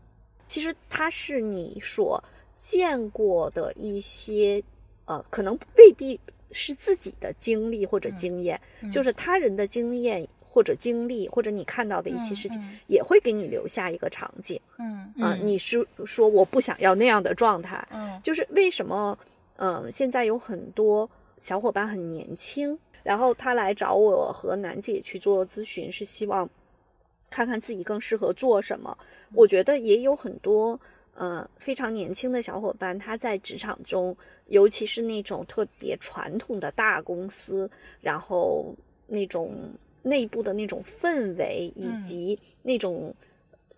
[0.44, 2.22] 其实它是你所
[2.61, 4.62] 见过的一些，
[5.05, 6.18] 呃，可能未必
[6.53, 8.61] 是自己的经历或者经验，
[8.92, 12.79] 就是他人的经验或者经历，或者你看到的一些事情，嗯。
[12.87, 14.99] 也会给你留下一个场景嗯。
[15.20, 18.20] 啊、嗯你是说我不想要那样的状态，嗯。
[18.22, 19.18] 就是为什么，
[19.57, 26.51] 嗯、现在有很多小伙伴很年轻，然后他来找我和楠姐去做咨询，是希望
[27.31, 28.99] 看看自己更适合做什么。
[29.33, 30.79] 我觉得也有很多
[31.14, 34.16] 呃非常年轻的小伙伴，他在职场中，
[34.49, 38.75] 尤其是那种特别传统的大公司，然后
[39.07, 39.55] 那种
[40.03, 43.14] 内部的那种氛围，以嗯及那种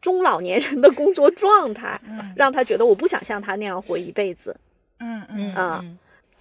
[0.00, 4.58] 中老年人的工作状态，嗯让他觉得我不想像他那样活一辈子。
[5.00, 5.84] 嗯嗯嗯啊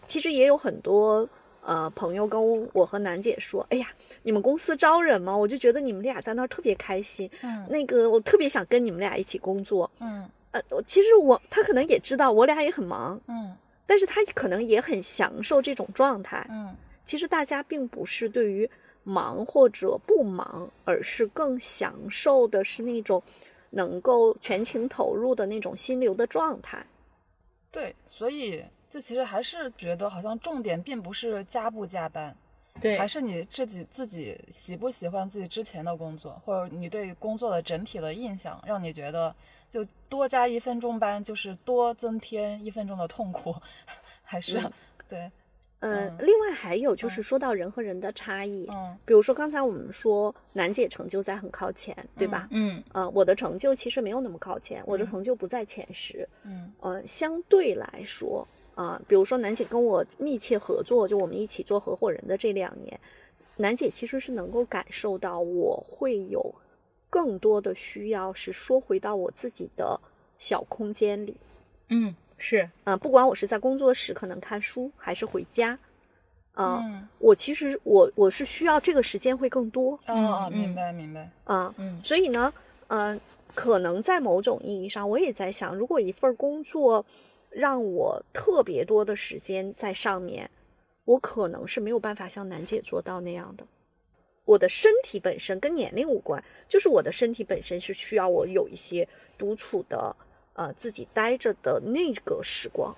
[0.07, 1.27] 其实也有很多
[1.67, 3.87] 呃朋友跟我和楠姐说：“哎呀，
[4.23, 5.35] 你们公司招人吗？
[5.35, 9.91] 我就觉得你们俩在那儿特别开心，嗯那个我特别想跟你们俩一起工作。
[9.99, 13.53] 嗯呃，其实我他可能也知道我俩也很忙，嗯
[13.85, 16.47] 但是他可能也很享受这种状态。
[16.49, 18.69] 嗯其实大家并不是对于
[19.03, 23.21] 忙或者不忙，而是更享受的是那种
[23.71, 26.85] 能够全情投入的那种心流的状态。
[27.71, 32.35] 对，所以就其实还是觉得好像重点并不是加不加班，
[32.79, 39.35] 对，还是你自己自己喜不喜欢自己之前的工作，或者你对工作的整体的印象，让你觉得
[39.69, 43.53] 就多加一分钟班就是多增添一分钟的痛苦，
[44.23, 44.71] 还是、嗯
[45.09, 45.31] 对，
[45.79, 52.47] 呃，嗯另外还有就是嗯说到人和人的差异，嗯比如说刚才我们说楠姐成就在很靠前，对吧？
[52.51, 56.27] 嗯呃，我的成就其实没有那么靠前，我的嗯成就不在前十。
[56.43, 58.47] 嗯呃，相对来说，
[58.77, 62.99] 啊、比如说楠姐跟我密切合作，就我们一起做合伙人的这两年，
[63.57, 66.53] 楠姐其实是能够感受到我会有
[67.09, 69.99] 更多的需要是说回到我自己的
[70.37, 71.35] 小空间里。
[71.89, 75.71] 嗯是啊、不管我是在工作室可能看书，还是回家，
[76.53, 82.53] 啊、嗯我其实我我是需要这个时间会更多哦明白明白，啊、嗯所以呢，
[82.89, 83.19] 嗯、
[83.55, 87.03] 可能在某种意义上，我也在想，如果一份工作
[87.57, 90.47] 让我特别多的时间在上面，
[91.05, 93.65] 我可能是没有办法像楠姐做到那样的。
[94.45, 100.15] 我的身体本身跟年龄无关，就是我的身体本身是需要我有一些独处的，
[100.53, 102.95] 呃，自己待着的那个时光。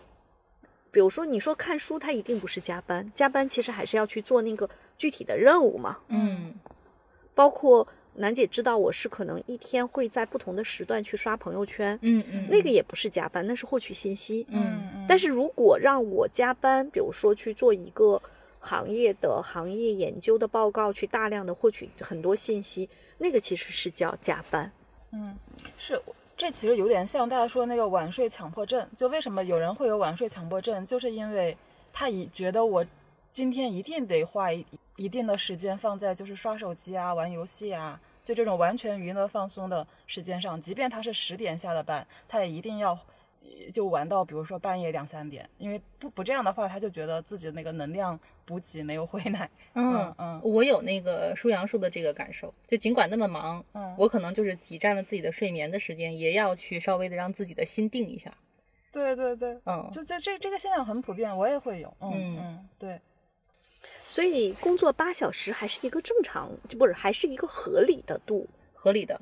[0.91, 5.99] 比如说，你说看书，它一定不是加班，加班其实还是要去做那个具体的任务嘛。
[6.09, 6.53] 嗯
[7.33, 7.87] 包括
[8.19, 14.45] 楠姐知道我是可能一天会在不同的时段去刷朋友圈，嗯嗯那个也不是加班，那是获取信息。
[14.49, 18.21] 嗯嗯，但是如果让我加班，比如说去做一个
[18.59, 24.69] 行业的行业研究的报告，去大量的获取很多信息，那个其实是叫加班。
[25.13, 25.33] 嗯，
[25.77, 26.01] 是，
[26.35, 28.85] 这其实有点像大家说那个晚睡强迫症。
[28.95, 31.57] 就为什么有人会有晚睡强迫症，就是因为
[31.93, 32.85] 他已觉得我
[33.31, 34.65] 今天一定得花一
[34.97, 37.99] 一定的时间放在就是刷手机啊、玩游戏啊，
[38.29, 42.91] 就这种完全娱乐放松的时间上，即便他是十点下的班，他也一定要
[43.41, 49.49] 呃就玩到比如说半夜两三点，因为不不这样的话，他就觉得自己的那个能量补给没有回来。
[49.73, 58.31] 嗯嗯我有那个舒阳说的这个感受，就尽管那么忙，嗯我可能就是挤占了自己的睡眠的时间，也要去稍微的让自己的心定一下。
[58.91, 61.91] 对对对，嗯，就这这这个现象很普遍，我也会有。
[61.99, 62.99] 嗯嗯嗯，对，
[64.19, 68.45] 所以工作八小时还是一个正常，就不是还是一个合理的度。
[68.73, 69.17] 合理的。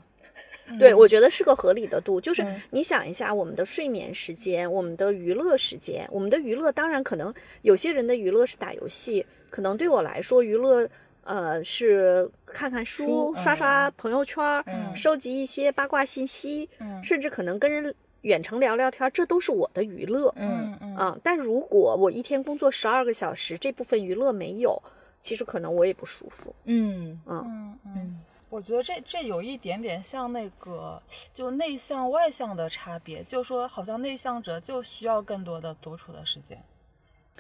[0.80, 2.60] 对，我觉得是个合理的度，就是嗯。
[2.72, 7.32] 你想一下，我们的睡眠时间，我们的娱乐时间，我们的娱乐，当然可能
[7.62, 10.90] 有些人的娱乐是打游戏，可能对我来说，娱乐
[11.24, 14.96] 呃是看看书、书刷刷朋友圈、嗯。
[14.96, 17.04] 收集一些八卦信息，嗯。
[17.04, 20.34] 甚至可能跟人远程聊聊天，这都是我的娱乐。
[20.38, 24.82] 嗯嗯啊，但如果我一天工作十二个小时，这部分娱乐没有，
[25.20, 26.54] 其实可能我也不舒服。
[26.66, 27.94] 嗯嗯，嗯嗯。
[27.96, 31.02] 嗯我觉得这这有一点点像那个
[31.34, 36.58] 就内向外向的差别，就说好像内向者就需要更多的独处的时间。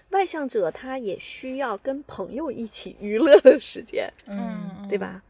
[0.10, 5.24] 外向者他也需要跟朋友一起娱乐的时间，嗯对吧？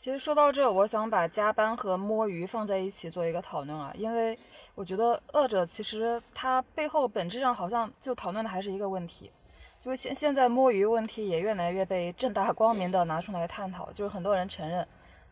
[0.00, 4.38] 其实说到这，我想把加班和摸鱼放在一起做一个讨论啊，因为
[4.74, 9.30] 我觉得二者其实它背后本质上好像就讨论的还是一个问题，
[9.78, 14.88] 就是现现在摸鱼问题也越来越被正大光明的拿出来探讨，就是很多人承认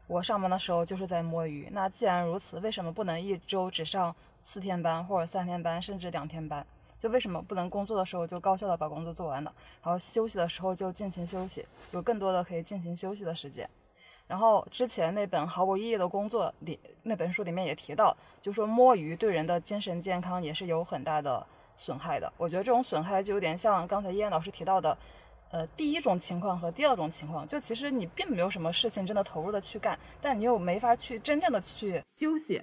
[0.06, 6.62] 我上班的时候就是在摸鱼，那既然如此，为什么不能一周只上四天班或者三天班，甚至两天班？
[6.98, 9.50] 就为什么不能工作的时候就高效的把工作做完了，
[9.82, 13.66] 然后休息的时候就尽情休息，有更多的可以尽情休息的时间？
[14.28, 21.44] 然后之前那本毫无意义的工作里那本书里面也提到，就说摸鱼对人的精神健康也是有很大的
[21.76, 22.30] 损害的。
[22.36, 24.96] 我觉得这种损害就有点像刚才叶老师提到的，
[25.50, 32.62] 呃，第一种情况和第二种情况，就其实你并没有什么事情真的投入的去干，但你又没法去真正的去休息，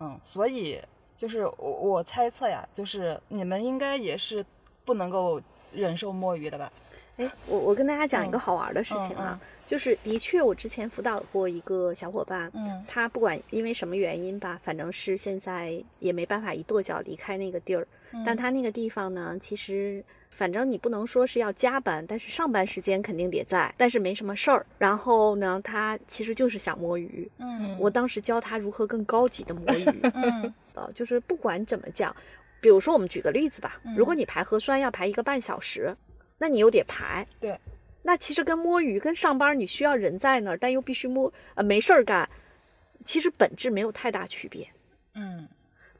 [0.00, 0.78] 嗯，所以
[1.16, 4.44] 就是我我猜测呀，就是你们应该也是
[4.84, 5.40] 不能够
[5.72, 6.70] 忍受摸鱼的吧？
[7.16, 8.40] 哎，我我跟大家讲一个嗯。
[8.40, 20.02] 好玩的事情嗯啊，就是的确我之前辅导过一个小伙伴，嗯他不管因为什么原因吧，反正是现在也没办法一跺脚离开那个地儿，嗯但他那个地方呢，其实。
[20.30, 24.64] 反正你不能说是要加班，但是上班时间肯定得在，但是没什么事儿。
[24.78, 27.28] 然后呢，他其实就是想摸鱼。
[27.38, 29.84] 嗯我当时教他如何更高级的摸鱼。
[30.14, 32.14] 嗯 呃，就是不管怎么讲，
[32.60, 35.96] 比如说我们举个例子吧，如果嗯你排核酸要排一个半小时，
[36.38, 37.58] 那你又得排，对，
[38.08, 42.26] 那其实跟摸鱼、跟上班你需要人在那儿，但又必须摸呃没事儿干，
[43.04, 44.66] 其实本质没有太大区别。
[45.12, 45.46] 嗯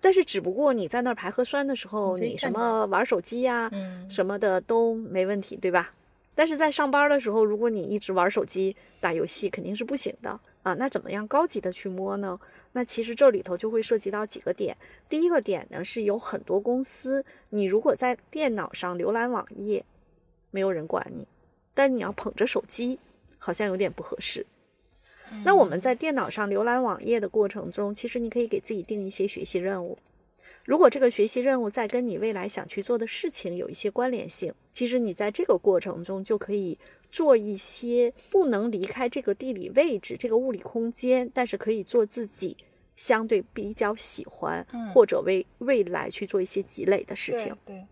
[0.01, 5.93] 但是只不过你在那儿排核酸的时候，你什么玩手机呀、嗯什么的都没问题，对吧？
[6.35, 10.73] 但是在上班的时候，如果你一直玩手机、打游戏，肯定是不行的啊。
[10.73, 12.41] 那怎么样高级的去摸呢？
[12.73, 14.75] 那其实这里头就会涉及到几个点。
[15.11, 19.85] 第一个点呢，是有很多公司，你如果在电脑上浏览网页，
[20.51, 21.29] 没有人管你，
[21.79, 22.99] 但你要捧着手机，
[23.39, 24.45] 好像有点不合适。
[25.45, 29.97] 那我们在电脑上浏览网页的过程中，其实你可以给自己定一些学习任务。
[30.65, 36.77] 如果这个学习任务在跟你未来想去做的事情有一些关联性，其实你在这个过程中就可以
[37.13, 42.57] 做一些不能离开这个地理位置、这个物理空间，但是可以做自己
[42.97, 47.57] 相对比较喜欢，嗯或者为未来去做一些积累的事情。
[47.65, 47.87] 对对，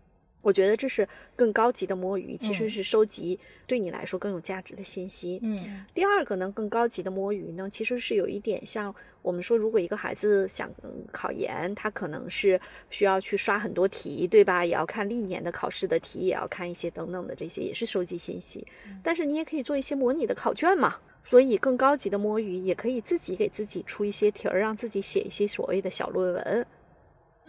[0.47, 1.05] 我觉得这是
[1.35, 5.41] 更高级的摸鱼，其实嗯是收集对你来说更有价值的信息。
[5.43, 12.57] 嗯第二个呢，更高级的摸鱼呢，其实是有一点像我们说，如果一个孩子想嗯考研，他可能是
[12.89, 14.63] 需要去刷很多题，对吧？
[14.63, 18.65] 也要看历年的考试的题，也要看一些等等的这些，也是收集信息。
[19.03, 20.95] 但是你也可以做一些模拟的考卷嘛。
[21.25, 26.65] 所以更高级的摸鱼，也可以自己给自己出一些题儿，让自己写一些所谓的小论文。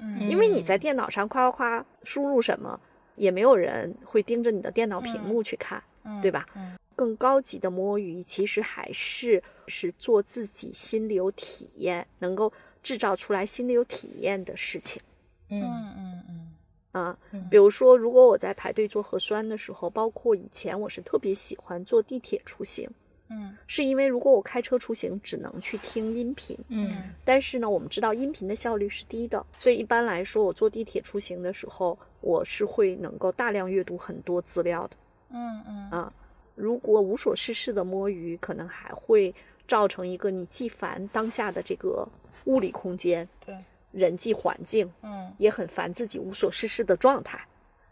[0.00, 2.80] 嗯因为你在电脑上夸夸夸输入什么，
[3.18, 5.82] 也没有人会盯着你的电脑屏幕去看，
[6.22, 6.46] 对吧？
[6.54, 6.76] 嗯。
[6.96, 12.52] 更高级的摸鱼，其实还是是做自己心里有体验，能够
[12.82, 15.00] 制造出来心里有体验的事情。
[15.48, 16.24] 嗯嗯嗯。
[16.28, 17.00] 嗯。
[17.02, 17.18] 啊。
[17.30, 17.46] 嗯。
[17.48, 22.90] 比如说，如果我在排队做核酸的时候，包括以前我是特别喜欢坐地铁出行，
[23.28, 23.56] 嗯。
[23.66, 27.10] 是因为如果我开车出行，只能去听音频，嗯。
[27.24, 34.96] 但是呢，我们知道音频的效率是低的，所以一般来说，我坐地铁出行的时候，我是会能够大量阅读很多资料的。
[35.30, 35.90] 嗯嗯。
[35.90, 36.12] 啊，
[36.54, 39.34] 如果无所事事的摸鱼，可能还会
[39.66, 42.08] 造成一个你既烦当下的这个
[42.44, 43.56] 物理空间、对，
[43.92, 45.32] 人际环境，嗯。
[45.38, 47.40] 也很烦自己无所事事的状态。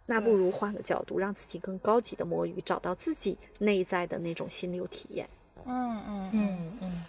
[0.07, 5.28] 那不如换个角度，让自己更高级的摸鱼，找到自己内在的那种心流体验。
[5.64, 7.04] 嗯嗯嗯嗯嗯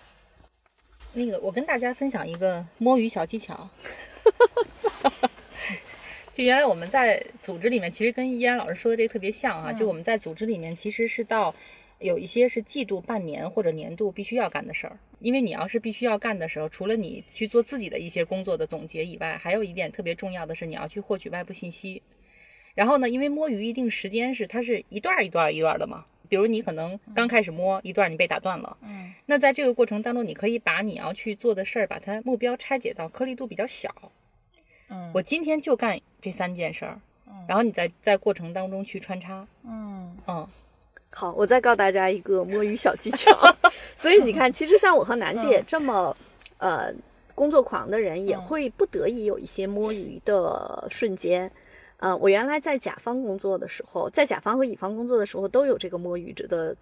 [1.14, 3.70] 那个，我跟大家分享一个摸鱼小技巧。
[6.34, 9.72] 就原来我们在组织里面，其实跟依然老师说的这个特别像啊。
[9.72, 11.54] 就我们在组织里面，其实是到
[12.00, 15.00] 有一些是季度、半年或者年度必须要干的事儿。
[15.20, 22.02] 因为你要是必须要干的时候，除了你去做自己的一些工作的总结以外，还有一点特别重要的是，你要去获取外部信息。
[22.78, 26.06] 然后呢，因为摸鱼一定时间是它是一段一段一段的嘛。
[26.30, 28.78] 比如你可能刚开始摸一段，你被打断了。
[28.84, 33.90] 嗯，那在这个过程当中，你可以把你要去做的事儿，把它目标拆解到颗粒度比较小。
[34.90, 37.00] 嗯，我今天就干这三件事儿，
[37.48, 39.48] 然后你在在过程当中去穿插。
[39.66, 40.48] 嗯嗯，
[41.10, 43.36] 好，我再告大家一个摸鱼小技巧。
[43.96, 46.16] 所以你看，其实像我和楠姐这么
[46.60, 46.94] 呃
[47.34, 51.52] 工作狂的人，也会不得已有一些摸鱼的瞬间。
[51.98, 56.76] 呃，我原来在甲方工作的时候，在甲方和乙方工作的时候，都有这个摸鱼着的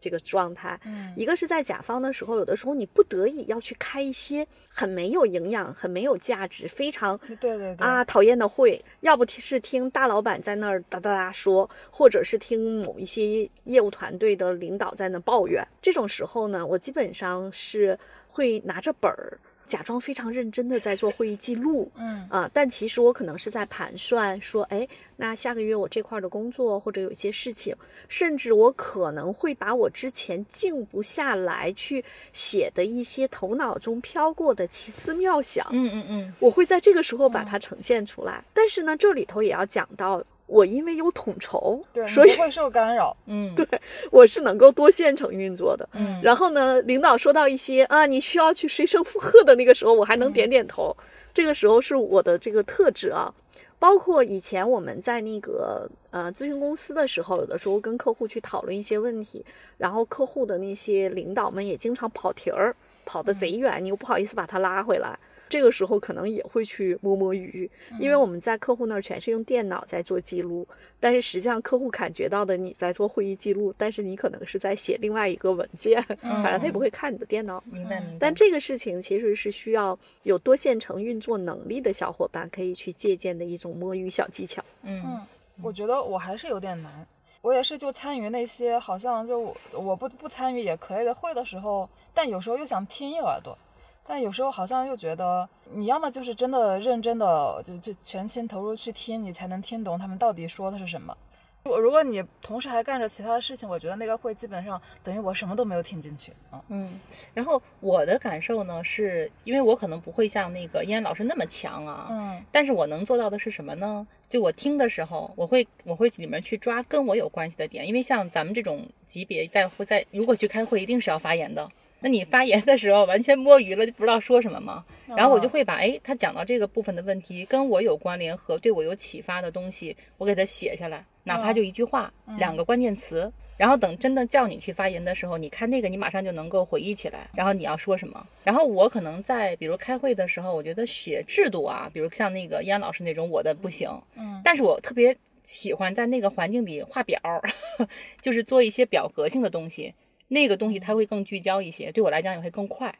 [0.00, 0.80] 这个状态。
[0.86, 15.62] 嗯一个是在甲方的时候，有的时候你不得已要去开一些很没有营养、很没有价值、非常对对对啊讨厌的会，要不是听大老板在那儿哒哒哒说，或者是听某一些业务团队的领导在那抱怨。
[15.82, 19.38] 这种时候呢，我基本上是会拿着本儿。
[19.72, 22.28] 假装非常认真的在做会议记录，嗯。
[22.28, 27.74] 啊，但其实我可能是在盘算说，哎，那下个月我这块的工作或者有一些事情，
[28.06, 32.04] 甚至我可能会把我之前静不下来去
[32.34, 38.44] 写的一些头脑中飘过的奇思妙想，嗯嗯嗯，我会在这个时候把它呈现出来。
[38.52, 40.22] 但是呢，这里头也要讲到，
[40.52, 43.16] 我因为有统筹，对，所以不会受干扰。
[43.26, 43.66] 嗯， 对
[44.10, 45.88] 我是能够多线程运作的。
[45.94, 50.94] 嗯然后呢，领导说到一些啊，你需要去随声附和的那个时候，我还能点点头。
[51.32, 53.32] 这个时候是我的这个特质啊。
[53.78, 59.44] 包括以前我们在那个呃咨询公司的时候，有的时候跟客户去讨论一些问题，
[59.78, 65.18] 然后客户的那些领导们也经常跑题儿，跑得贼远，你又不好意思把他拉回来。
[65.52, 70.66] 这个时候可能也会去摸摸鱼，因为我们在客户那儿全是用电脑在做记录，
[70.98, 77.62] 但是实际上客户感觉到的你在做会议记录，但是你可能是在写另外一个文件，反正他也不会看你的电脑。
[77.70, 78.16] 明白明白。
[78.18, 84.64] 但这个事情其实是需要有多线程运作能力的小伙伴可以去借鉴的一种摸鱼小技巧。
[84.84, 85.20] 嗯嗯，
[85.62, 87.06] 我觉得我还是有点难。
[87.42, 93.58] 我也是就参与那些好像就我我不不参与也可以的会的时候，但有时候又想听一耳朵，
[94.06, 101.16] 但有时候好像又觉得你要么就是真的认真的就就全心投入去听，你才能听懂他们到底说的是什么。
[101.64, 106.32] 如果如果你同时还干着其他的事情，我觉得那个会基本上等于我什么都没有听进去。
[106.50, 106.98] 啊嗯，
[107.32, 114.04] 然后我的感受呢，是因为我可能不会像那个燕老师那么强啊，嗯但是我能做到的是什么呢？
[114.28, 121.70] 就我听的时候，我会我会里面去抓跟我有关系的点，因为像咱们这种级别在会在如果去开会，一定是要发言的。
[122.02, 124.84] 那你发言的时候完全摸鱼了，就不知道说什么吗。
[125.16, 133.32] 然后我就会把哎他讲到这个部分的问题跟我有关联和对我有启发的东西，我给他写下来，哪怕就一句话、两个关键词。
[133.58, 138.26] 然后等真的叫你去发言的时候，你看那个，你马上就能够回忆起来，然后你要说什么。
[138.42, 147.40] 然后我可能在比如开会的时候，我觉得写制度啊，比如像那个燕老师那种，我的不行，嗯但是我特别喜欢在那个环境里画表儿，
[148.20, 149.94] 就是做一些表格性的东西，
[150.32, 152.94] 那个东西它会更聚焦一些，对我来讲也会更快。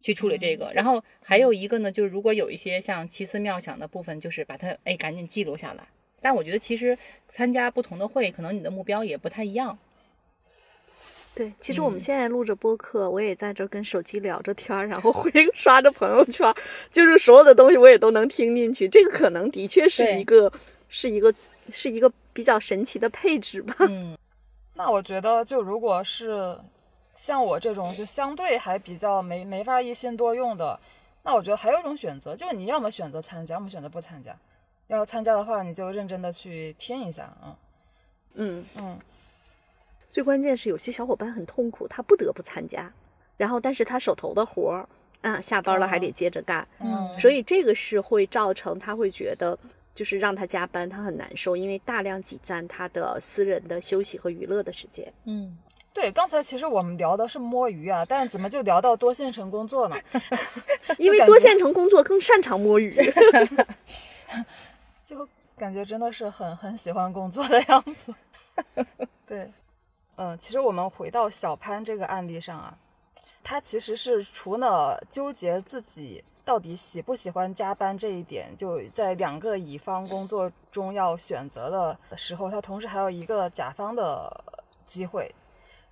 [0.00, 5.86] 去处理这个，然后还有一个呢，就是如果有一些像奇思妙想的部分，就是把它哎赶紧记录下来。
[6.20, 9.78] 但我觉得其实参加不同的会，可能你的目标也不太一样。
[11.36, 16.56] 对，其实我们嗯现在录着播客，我也在这儿跟手机聊着天儿，然后会 刷着朋友圈儿，
[16.90, 18.88] 就是所有的东西我也都能听进去。
[18.88, 20.52] 这个可能的确是一个，
[20.88, 21.32] 是一个，
[21.70, 23.76] 是一个比较神奇的配置吧。
[23.88, 24.18] 嗯
[24.74, 26.58] 那我觉得，就如果是
[27.14, 30.78] 像我这种就相对还比较没没法一心多用的，
[31.22, 34.34] 那我觉得还有一种选择，就是你要么选择参加，要么选择不参加。
[34.88, 37.56] 要参加的话，你就认真的去听一下，嗯
[38.34, 38.98] 嗯，嗯
[40.10, 42.92] 最关键是有些小伙伴很痛苦，他不得不参加，
[43.36, 44.88] 然后但是他手头的活儿
[45.20, 49.58] 啊，下班了还得接着干，嗯，所以这个是会造成他会觉得。
[49.94, 55.12] 就是让他加班，他很难受，因为大量挤占他的私人的休息和娱乐的时间。
[55.24, 55.56] 嗯，
[55.92, 59.96] 对，刚才其实我们聊的是摸鱼啊，但是怎么就聊到多线程工作呢？
[60.98, 62.96] 因为多线程工作更擅长摸鱼。
[65.04, 68.14] 就感觉真的是很很喜欢工作的样子。
[69.26, 69.50] 对，
[70.16, 72.76] 嗯，其实我们回到小潘这个案例上啊，
[73.42, 84.44] 他其实是除了纠结自己到底喜不喜欢加班这一点，就在两个乙方工作中要选择的时候，他同时还有一个甲方的
[84.84, 85.32] 机会。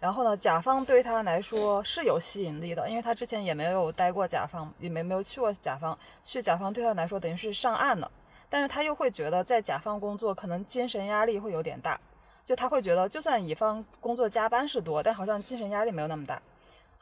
[0.00, 8.10] 然后呢，甲方对他来说是有吸引力的，因为他之前也没有待过甲方，也没没有去过甲方，去甲方对他来说等于是上岸了。
[8.48, 12.00] 但是他又会觉得在甲方工作可能精神压力会有点大，
[12.42, 16.40] 就他会觉得就算乙方工作加班是多，但好像精神压力没有那么大。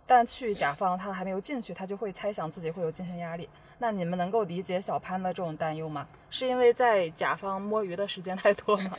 [0.09, 3.49] 但去甲方他还没有进去，他就会猜想自己会有精神压力。
[3.79, 6.09] 那你们能够理解小潘的这种担忧吗？
[6.31, 8.99] 是因为在甲方摸鱼的时间太多吗？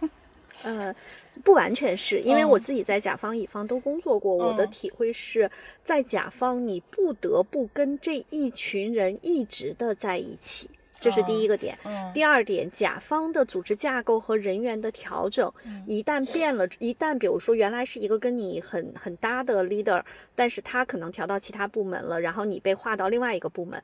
[0.62, 0.94] 呃，
[1.42, 5.50] 不完全是因为我自己在甲方、乙方都工作过，我的体会是
[5.82, 10.70] 在甲方你不得不跟这一群人一直的在一起。
[11.00, 11.78] 这是第一个点。
[12.12, 15.52] 第二点，甲方的组织架构和人员的调整，
[15.86, 20.02] 一旦变了，一旦比如说原来是一个跟你很很搭的 leader，
[20.34, 23.82] 但是他可能调到其他部门了，然后你被划到另外一个部门，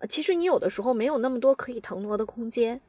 [0.00, 2.80] 呃，其实你有的时候没有那么多可以腾挪的空间。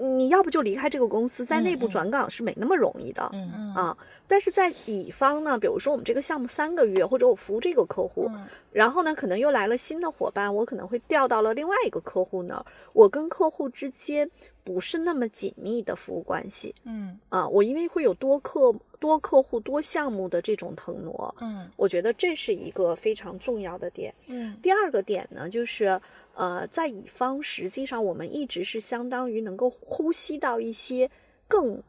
[0.00, 3.28] 你要不就离开这个公司，在内部转岗是没那么容易的。
[3.32, 8.30] 嗯嗯啊，但是在乙方呢，比如说我们这个项目三个月，或者我服务这个客户，
[8.72, 14.30] 然后呢，可能又来了新的伙伴，我可能会调到了另外一个客户那儿，我跟客户之间
[14.62, 16.74] 不是那么紧密的服务关系。
[16.84, 24.14] 嗯啊，我因为会有多客多客户多项目的这种腾挪，嗯我觉得这是一个非常重要的点。
[24.26, 26.00] 嗯第二个点呢，就是
[26.38, 31.10] 呃，在乙方实际上我们一直是相当于能够呼吸到一些
[31.48, 31.82] 更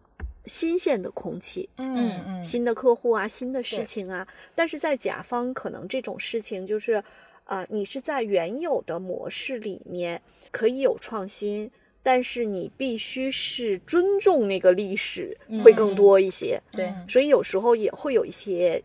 [0.48, 4.28] 新鲜的空气，嗯嗯，新的客户啊，新的事情啊。
[4.56, 7.04] 但是在甲方，可能这种事情就是，
[7.44, 10.20] 呃、你是在原有的模式里面
[10.50, 11.70] 可以有创新，
[12.02, 16.60] 但是你必须是尊重那个历史，会更多一些。
[16.72, 18.82] 对嗯所以有时候也会有一些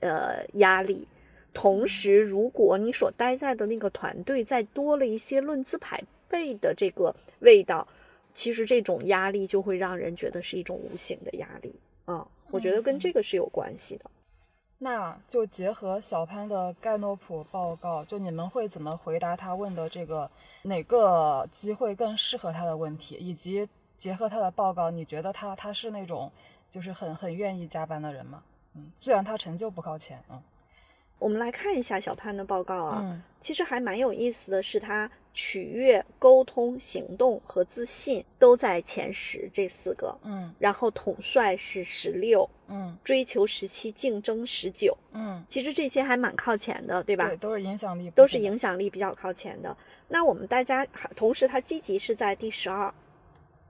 [0.00, 1.06] 呃压力。
[1.54, 7.86] 同时，如果你所待在的那个团队再多了一些论资排辈的这个味道，
[8.34, 11.72] 其实这种压力就会让人觉得是一种无形的压力
[12.04, 12.26] 啊。
[12.50, 14.10] 我觉得跟这个是有关系的。
[14.78, 20.28] 那就结合小潘的盖诺普报告，就你们会怎么回答他问的这个
[20.62, 26.30] 哪个机会更适合他的问题，以及结合他的报告，你觉得他他是那种
[26.68, 28.42] 就是很很愿意加班的人吗？
[28.74, 30.42] 嗯，虽然他成就不靠前，嗯
[31.18, 44.96] 我们来看一下小潘的报告啊，嗯其实还蛮有意思的是，他取悦、沟通、行动和自信都在前十这四个，嗯然后统帅是十六，嗯追求十七，竞争十九。
[45.12, 47.28] 嗯，其实这些还蛮靠前的，对吧？
[47.28, 49.76] 对，都是影响力，都是影响力比较靠前的。
[50.08, 52.92] 那我们大家同时，他积极是在第十二，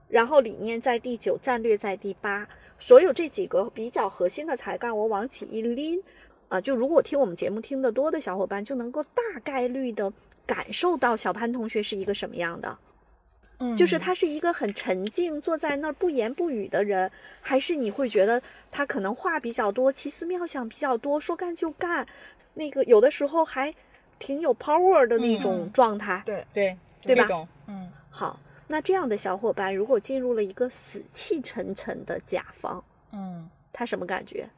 [0.07, 2.47] 然后理念在第九，战略在第八。
[2.77, 6.01] 所有这几个比较核心的才干，我往起一拎，
[6.47, 10.11] 啊、就如果听我们节目听得多的小伙伴，就能够大概率的
[10.45, 12.77] 感受到小潘同学是一个什么样的。
[13.59, 17.09] 嗯，就是他是一个很沉静，坐在那儿不言不语的人，
[17.41, 22.05] 还是你会觉得他可能话比较多，奇思妙想比较多，说干就干，
[22.53, 23.73] 那个有的时候还
[24.19, 26.21] 挺有 power 的那种嗯状态。
[26.25, 27.27] 对，对对吧
[27.67, 32.83] 嗯好，那这样的小伙伴如果进入了一个死气沉沉的甲方，
[33.13, 34.49] 嗯他什么感觉？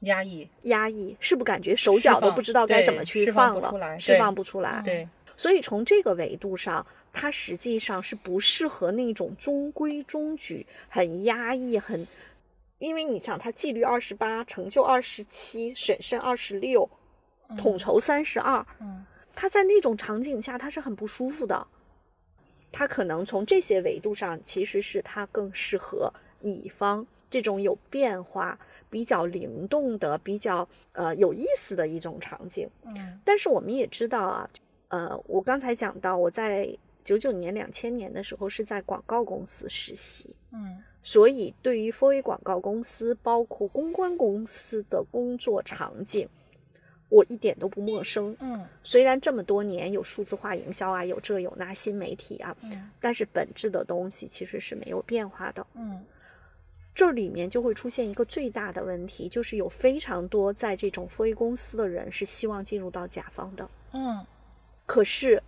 [0.00, 4.80] 压抑，压抑，是不感觉手脚都不知道该怎么去放放了，释放不出来。
[4.84, 12.06] 对，所以从这个维度上，它实际上是不适合那种中规中矩、很压抑、很，
[12.78, 16.88] 因为你想，他纪律二十八，成就二十七，审慎二十六，
[17.58, 21.66] 统筹三十二，嗯他在那种场景下，他是很不舒服的。
[22.72, 28.58] 他可能从这些维度上，其实是他更适合乙方这种有变化、
[28.90, 32.68] 比较灵动的、比较呃有意思的一种场景。
[32.84, 34.50] 嗯但是我们也知道啊，
[34.88, 36.68] 呃，我刚才讲到，我在
[37.04, 46.28] 九九年、两千年的时候是在广告公司实习，嗯所以对于 f o 广告公司，包括公关公司的工作场景，
[47.08, 48.36] 我一点都不陌生。
[48.40, 55.66] 嗯虽然这么多年有数字化营销啊，有这有那新媒体啊，嗯但是本质的东西其实是没有变化的。
[55.74, 56.04] 嗯
[57.00, 63.66] 这里面就会出现一个最大的问题，就是有非常多在这种 o 公司的人是希望进入到甲方的。
[63.92, 64.22] 嗯
[64.84, 65.42] 可是，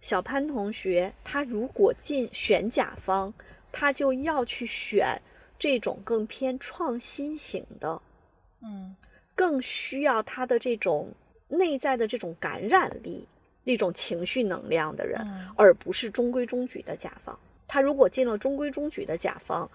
[0.00, 3.32] 小潘同学他如果进选甲方，
[3.70, 5.22] 他就要去选
[5.56, 8.02] 这种更偏创新型的，
[8.60, 8.96] 嗯
[9.36, 11.12] 更需要他的这种
[11.46, 13.24] 内在的这种感染力、
[13.62, 17.38] 那种情绪能量的人，嗯而不是中规中矩的甲方。
[17.68, 19.70] 他如果进了中规中矩的甲方，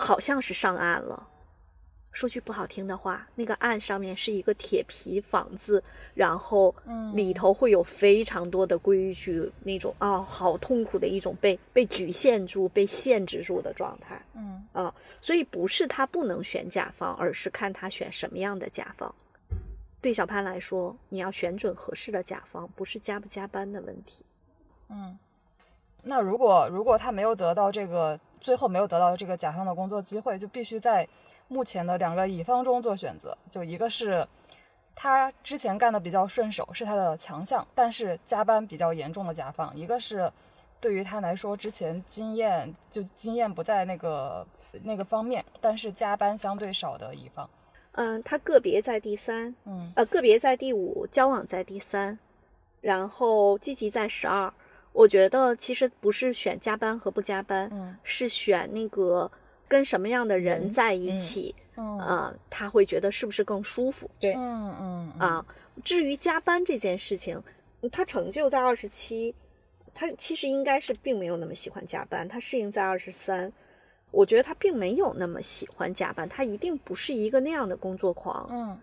[0.00, 1.28] 好像是上岸了，
[2.10, 5.82] 说句不好听的话，那个岸上面是一个铁皮房子，
[6.14, 6.74] 然后
[7.14, 14.20] 里头会有非常多的规矩，那种啊，好痛苦的一种被被局限住、被限制住的状态。
[14.34, 19.14] 嗯啊，所以不是他不能选甲方，而是看他选什么样的甲方。
[20.00, 24.24] 对小潘来说，你要选准合适的甲方，不是加不加班的问题。
[24.88, 25.18] 嗯，
[26.02, 31.06] 那如果如果他没有得到这个，最后没有得到这个甲方的工作机会，就必须在
[31.48, 33.36] 目前的两个乙方中做选择。
[33.50, 34.26] 就一个是
[34.94, 40.32] 他之前干的比较顺手，是他的强项，但是加班比较严重的甲方；一个是
[40.80, 44.46] 对于他来说之前经验就经验不在那个
[44.82, 47.48] 那个方面，但是加班相对少的乙方。
[47.92, 52.18] 嗯，他个别在第三，嗯呃，个别在第五，交往在第三，
[52.80, 54.52] 然后积极在十二。
[54.92, 59.30] 我觉得其实不是选加班和不加班，嗯是选那个
[59.68, 65.46] 跟什么样的人人在一嗯起，嗯啊、他会觉得是不是更舒服对，嗯嗯啊？
[65.84, 67.42] 至于加班这件事情，
[67.92, 69.34] 他成就在二十七，
[69.94, 73.52] 他其实应该是并没有那么喜欢加班，他适应在二十三。
[74.10, 78.48] 我觉得他并没有那么喜欢加班，他一定不是一个那样的工作狂。
[78.50, 78.78] 嗯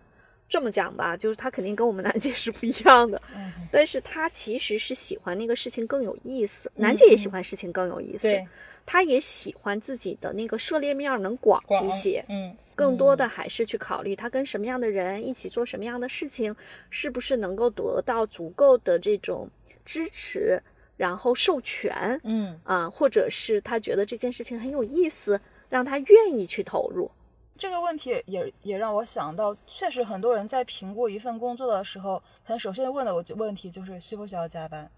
[0.48, 6.72] 这么讲吧，就是他肯定跟我们楠姐是不一样的，嗯但是他其实是喜欢那个事情更有意思。
[6.76, 8.48] 楠姐也喜欢事情更有意思，对，
[8.86, 12.24] 他也喜欢自己的那个涉猎面能广广一些。
[12.30, 16.56] 嗯，更多的还是去考虑他跟什么样的人一起做什么样的事情，
[16.88, 19.50] 是不是能够得到足够的这种
[19.84, 20.62] 支持，
[20.96, 25.38] 然后授权嗯，啊，或者是他觉得这件事情很有意思，
[25.68, 27.10] 让他愿意去投入。
[27.58, 34.88] 这个问题也也让我想到，确实很多人在评估一份工作的时候，可能首先问的我问题就是需不需要加班。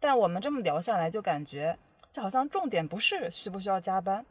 [0.00, 1.76] 但我们这么聊下来，就感觉
[2.10, 4.24] 就好像重点不是需不需要加班。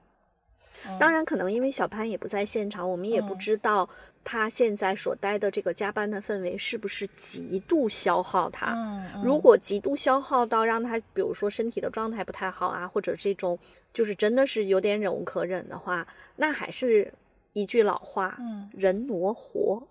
[0.99, 3.87] 当然，可能因为小潘也不在现场，我们也不嗯知道
[4.23, 8.73] 他现在所待的这个加班的氛围是不是极度消耗他。
[8.75, 13.57] 嗯如果极度消耗到让他，比如说身体的状态不太好啊，或者这种
[13.93, 16.05] 就是真的是有点忍无可忍的话，
[16.35, 17.11] 那还是
[17.59, 19.81] 一句老话，嗯人挪活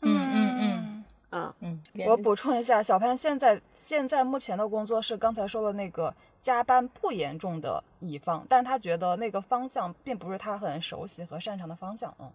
[0.00, 1.54] 嗯嗯嗯啊。
[1.60, 12.32] 嗯，我补充一下，小潘现在现在目前的工作是刚才说的那个加班不严重的乙方，但他觉得那个方向并不是他很熟悉和擅长的方向，嗯，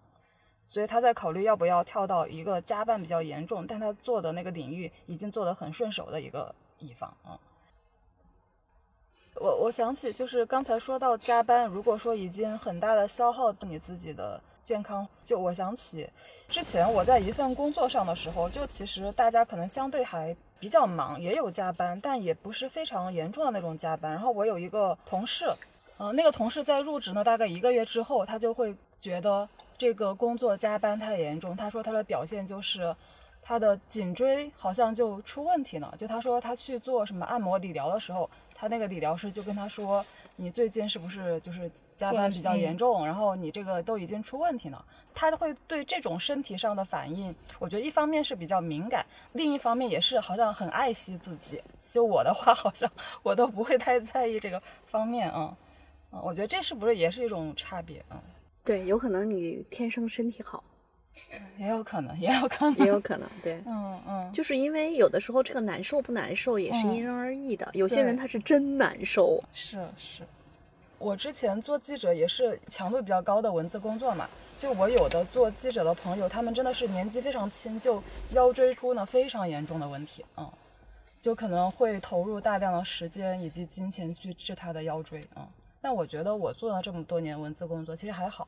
[0.68, 7.36] 所以他在考虑要不要跳到一个加班比较严重，但他做的那个领域已经做得很顺手的一个乙方，嗯。
[9.36, 16.08] 我我想起就是刚才说到加班，如果说已经很大的消耗你自己的健康，就我想起
[16.48, 24.12] 之前我在一份工作上的时候，就其实大家可能相对还比较忙，也有加班，但也不是非常严重的那种加班。
[24.12, 25.52] 然后我有一个同事，
[25.98, 32.96] 呃，那个同事在入职呢大概一个月之后，他就会觉得这个工作加班太严重，他说他的表现就是。
[33.46, 38.30] 他的颈椎好像就出问题了，就他说他去做什么按摩理疗的时候，
[38.64, 40.06] 他那个理疗师就跟他说，
[40.38, 44.86] 你最近是不是就是加班比较严重，然后你这个都已经出问题了。
[45.14, 51.62] 他会对这种身体上的反应，我觉得一方面是比较敏感，另一方面也是好像很爱惜自己。
[51.92, 52.90] 就我的话， 好像
[53.22, 54.58] 我都不会太在意这个
[54.88, 55.54] 方面啊。
[56.14, 58.16] 嗯，我觉得这是不是也是一种差别啊？
[58.64, 60.64] 对，有可能你天生身体好，
[61.58, 62.78] 也有可能，也有可能。
[62.78, 63.30] 也有可能。
[63.44, 69.44] 对，嗯嗯，就是因为有的时候这个难受不难受也是嗯因人而异的，有些人他是真难受。
[69.54, 70.24] 是是，
[70.98, 74.30] 我之前做记者也是强度比较高的文字工作嘛。
[74.58, 78.02] 就我有的做记者的朋友，他们真的是年纪非常轻，就
[78.32, 80.50] 腰椎出呢非常严重的问题，嗯，
[81.20, 85.46] 就可能会投入大量的时间以及金钱去治他的腰椎，嗯。
[85.82, 88.48] 但我觉得我做了这么多年文字工作，其实还好，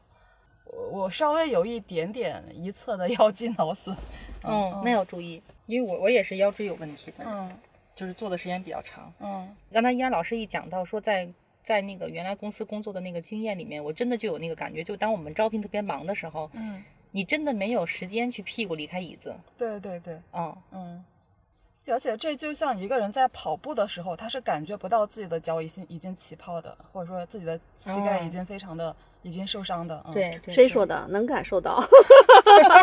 [0.76, 3.96] 我我稍微有一点点一侧的腰肌劳损，
[4.44, 7.50] 嗯，那要注意，因为我我也是腰椎有问题的，嗯。
[7.96, 9.10] 就是坐的时间比较长。
[9.22, 9.56] 嗯。
[9.72, 11.26] 刚才依然老师一讲到说在
[11.64, 19.34] 在那个原来公司工作的那个经验里面，我真的就有那个感觉，就当我们招聘特别忙的时候，嗯，你真的没有时间去屁股离开椅子。
[19.58, 21.06] 对对对，嗯，嗯，
[21.88, 28.94] 而且这就像一个人在跑步的时候，他是感觉不到自己的脚已经已经起泡的，或者说自己的膝盖已嗯经非常的、
[29.26, 30.00] 已经受伤的。
[30.08, 30.54] 嗯、，对，对对。
[30.54, 31.04] 谁说的？
[31.10, 31.84] 能感受到，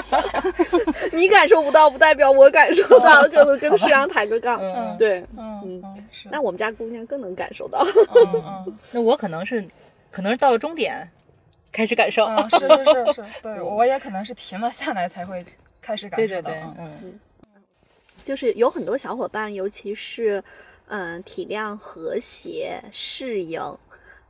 [1.12, 4.58] 你感受不到，不代表我感受到，跟我跟石阳抬个杠。
[4.98, 7.86] 对，嗯嗯那我们家姑娘更能感受到。
[8.16, 8.78] 嗯嗯。
[8.90, 9.64] 那我可能是，
[10.10, 11.08] 可能是到了终点，
[11.70, 12.24] 开始感受。
[12.24, 15.44] 嗯，是是是是， 对我也可能是停了下来才会
[15.80, 16.92] 开始感受对对对，受到嗯。
[17.04, 17.20] 嗯。
[18.24, 20.42] 就是有很多小伙伴，尤其是
[20.88, 23.60] 嗯体谅、和谐、适应，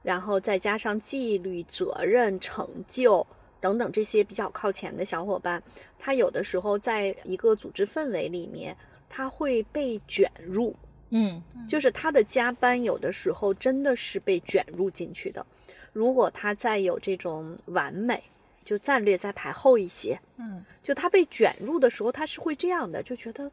[0.03, 3.27] 然后再加上纪律、责任、成就
[3.61, 5.63] 等等这些比较靠前的小伙伴，
[5.99, 8.77] 他有的时候在一个组织氛围里面，
[9.09, 10.75] 他会被卷入，
[11.11, 11.43] 嗯。
[11.69, 15.47] 就是他的加班有的时候真的是被卷入进去的。
[15.93, 18.23] 如果他再有这种完美，
[18.65, 23.51] 就战略再排后一些，嗯，就他被卷入的时候，他是会这样的，就觉得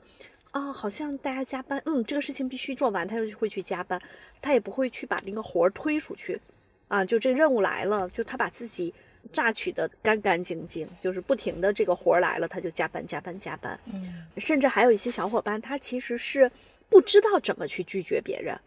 [0.51, 4.01] 啊、好像大家加班，嗯，这个事情必须做完，他就会去加班，
[4.41, 6.39] 他也不会去把那个活儿推出去，
[6.87, 8.93] 啊，就这任务来了，就他把自己
[9.31, 16.49] 榨取的干干净净，就是不停的这个活儿来了，他就加班加班加班，嗯甚至还有一些小伙伴，他其实是
[16.89, 18.59] 不知道怎么去拒绝别人。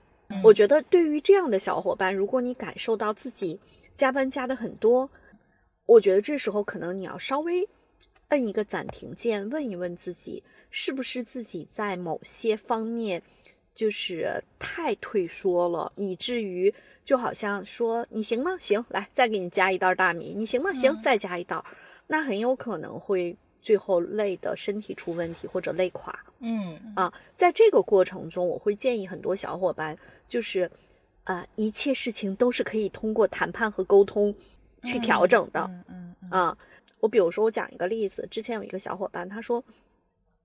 [0.42, 3.60] 我觉得对于这样的小伙伴，如果你感受到自己
[3.94, 5.10] 加班加的很多，
[5.84, 7.68] 我觉得这时候可能你要稍微
[8.28, 10.42] 摁一个暂停键，问一问自己，
[10.74, 13.22] 是不是自己在某些方面
[13.74, 18.56] 就是太退缩了，以至于就好像说你行吗？
[18.58, 20.72] 行，来再给你加一袋大米，你行吗？
[20.72, 21.62] 行，再加一袋，
[22.06, 26.18] 那很有可能会最后累的身体出问题或者累垮。
[26.40, 29.96] 嗯啊，在这个过程中，我会建议很多小伙伴，
[30.26, 30.70] 就是，
[31.24, 34.34] 啊，一切事情都是可以通过谈判和沟通
[34.84, 35.60] 去调整的。
[35.68, 36.58] 嗯嗯嗯啊，
[37.00, 39.62] 我比如说，我讲一个例子，之前有一个小伙伴，他说。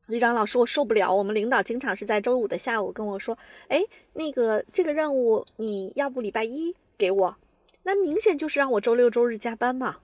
[0.07, 1.13] 李长老师，我受不了。
[1.13, 3.37] 我们领导经常是在周五的下午跟我说
[3.67, 3.83] ：“哎，
[4.13, 7.35] 那个这个任务你要不礼拜一给我？”
[7.83, 9.97] 那明显就是让我周六周日加班嘛。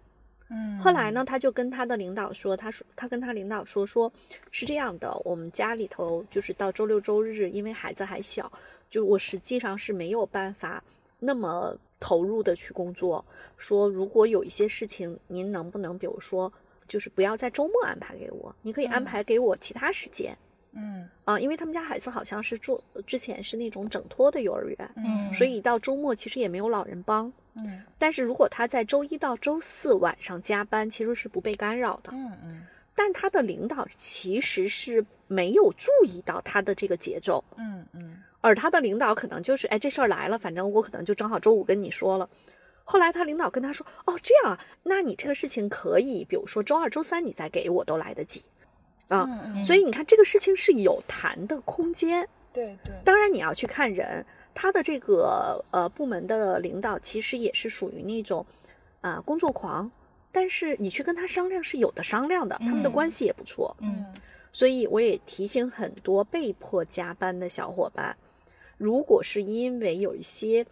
[0.49, 4.11] 嗯，后来呢，他就跟他的领导说，他说他跟他领导说，说
[4.51, 8.51] 是这样的，我们家里头就是到周六周日，因为孩子还小，
[8.89, 10.83] 就我实际上是没有办法
[11.19, 13.23] 那么投入的去工作。
[13.57, 16.51] 说如果有一些事情，您能不能比如说，
[16.87, 20.37] 就是不要在周末安排给我，你可以安嗯排给我其他时间
[20.75, 27.31] 嗯啊、因为他们家孩子好像是做之前是那种整托的幼儿园，嗯，所以到周末其实也没有老人帮。
[27.55, 32.09] 嗯但是如果他在周一到周四晚上加班，其实是不被干扰的。
[32.11, 32.65] 嗯嗯
[32.95, 42.27] 但他的领导其实是没有注意到他的这个节奏，嗯嗯而他的领导可能就是，哎，这事儿来了，反正我可能就正好周五跟你说了。
[42.83, 48.43] 后来他领导跟他说，哦，这样啊，那你这个事情可以，比如说周二、周三你再给我都来得及
[49.07, 49.25] 啊。
[49.27, 52.27] 嗯嗯，所以你看，这个事情是有谈的空间。
[52.51, 58.45] 对对，当然，你要去看人，他的这个呃部门的领导其实也是属于那种
[59.01, 59.91] 啊、工作狂，
[60.31, 63.75] 但是你去跟他商量是有的商量的，他们的嗯关系也不错。
[63.79, 64.05] 嗯
[64.55, 68.15] 所以我也提醒很多被迫加班的小伙伴，
[68.77, 70.63] 如果是因为有一些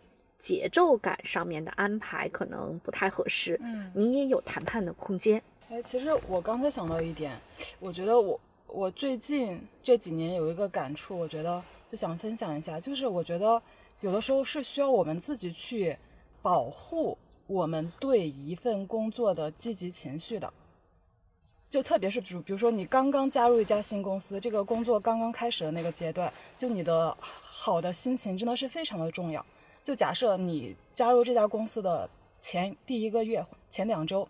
[0.42, 3.92] 节奏感上面的安排可能不太合适，嗯。
[3.94, 5.42] 你也有谈判的空间。
[5.70, 7.40] 哎，其实我刚才想到一点，
[7.80, 13.62] 我觉得我我最近这几年有一个感触，我觉得就想分享一下，就是我觉得
[14.00, 15.96] 有的时候是需要我们自己去
[16.42, 17.16] 保护
[17.46, 20.52] 我们对一份工作的积极情绪的。
[21.70, 29.46] 就特别是比如比如说你刚刚加入一家新公司，这个工作刚刚开始的那个阶段，就你的好的心情真的是非常的重要。
[29.84, 32.10] 就假设你加入这家公司的
[32.40, 34.28] 前第一个月、前两周，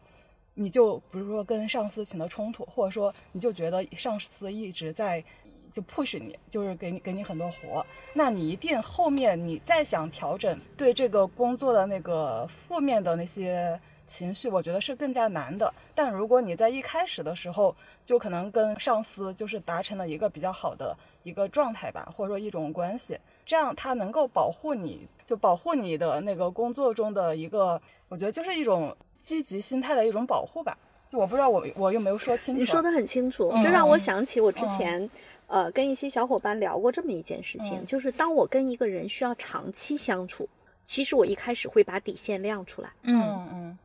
[0.53, 5.23] 你就比如说跟上司起了冲突，或者说你就觉得上司一直在
[5.71, 15.73] 就 push 你，就是给你给你很多活，那你一定后面你再想调整对这个工作的那个负面的那些情绪，我觉得是更加难的。
[15.95, 17.73] 但如果你在一开始的时候
[18.03, 20.93] 就可能跟上司就是达成了一个比较好的
[21.23, 23.17] 一个状态吧，或者说一种关系，
[23.51, 30.77] 这样它能够保护你，就保护你的那个工作中的一个，我觉得就是一种积极心态的一种保护吧。
[31.09, 32.61] 就我不知道我我有没有说清楚啊。
[32.61, 35.09] 你说的很清楚，嗯这让我嗯想起我之前。
[35.47, 40.47] 呃，跟一些小伙伴聊过这么一件事情，嗯就是当我跟一个人需要长期相处，
[40.85, 42.89] 其实我一开始会把底线亮出来。
[43.03, 43.77] 嗯嗯嗯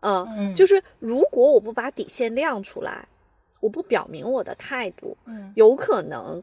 [0.00, 3.06] 嗯，嗯就是如果我不把底线亮出来，
[3.60, 6.42] 我不表明我的态度，嗯有可能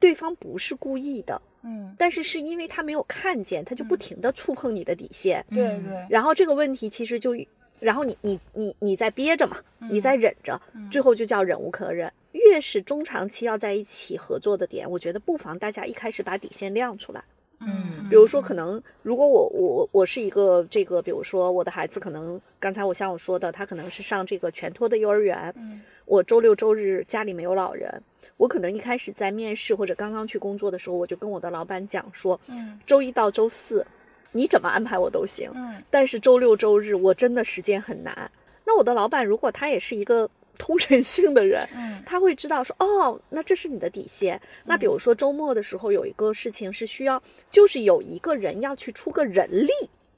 [0.00, 7.34] 对方不是故意的，嗯，但是是因为他没有看见，他就不停的触碰你的底线，对对，然后这个问题其实就，
[7.78, 12.10] 然后你你你你在憋着嘛，嗯你在忍着，最后就叫忍无可忍。
[12.32, 17.22] 越是中长期要在一起合作的点，我觉得不妨大家一开始把底线亮出来。
[17.60, 25.82] 嗯比如说，可能如果我我我是一个这个，比如说我的孩子可能刚才我像我说的，他可能是上这个全托的幼儿园，嗯。
[26.06, 28.02] 我周六周日家里没有老人，
[28.36, 33.86] 我可能一开始在面试或者刚刚去工作的时候，我就跟我的老板讲说，嗯周一到周四
[34.32, 38.30] 你怎么安排我都行，嗯但是周六周日我真的时间很难。
[38.64, 44.40] 那我的老板如果他也是一个通人性的人，嗯他会知道说，哦，那这是你的底线。
[44.64, 49.70] 那比如说周末的时候有一个事情是需要，就是有一个人要去出个人力，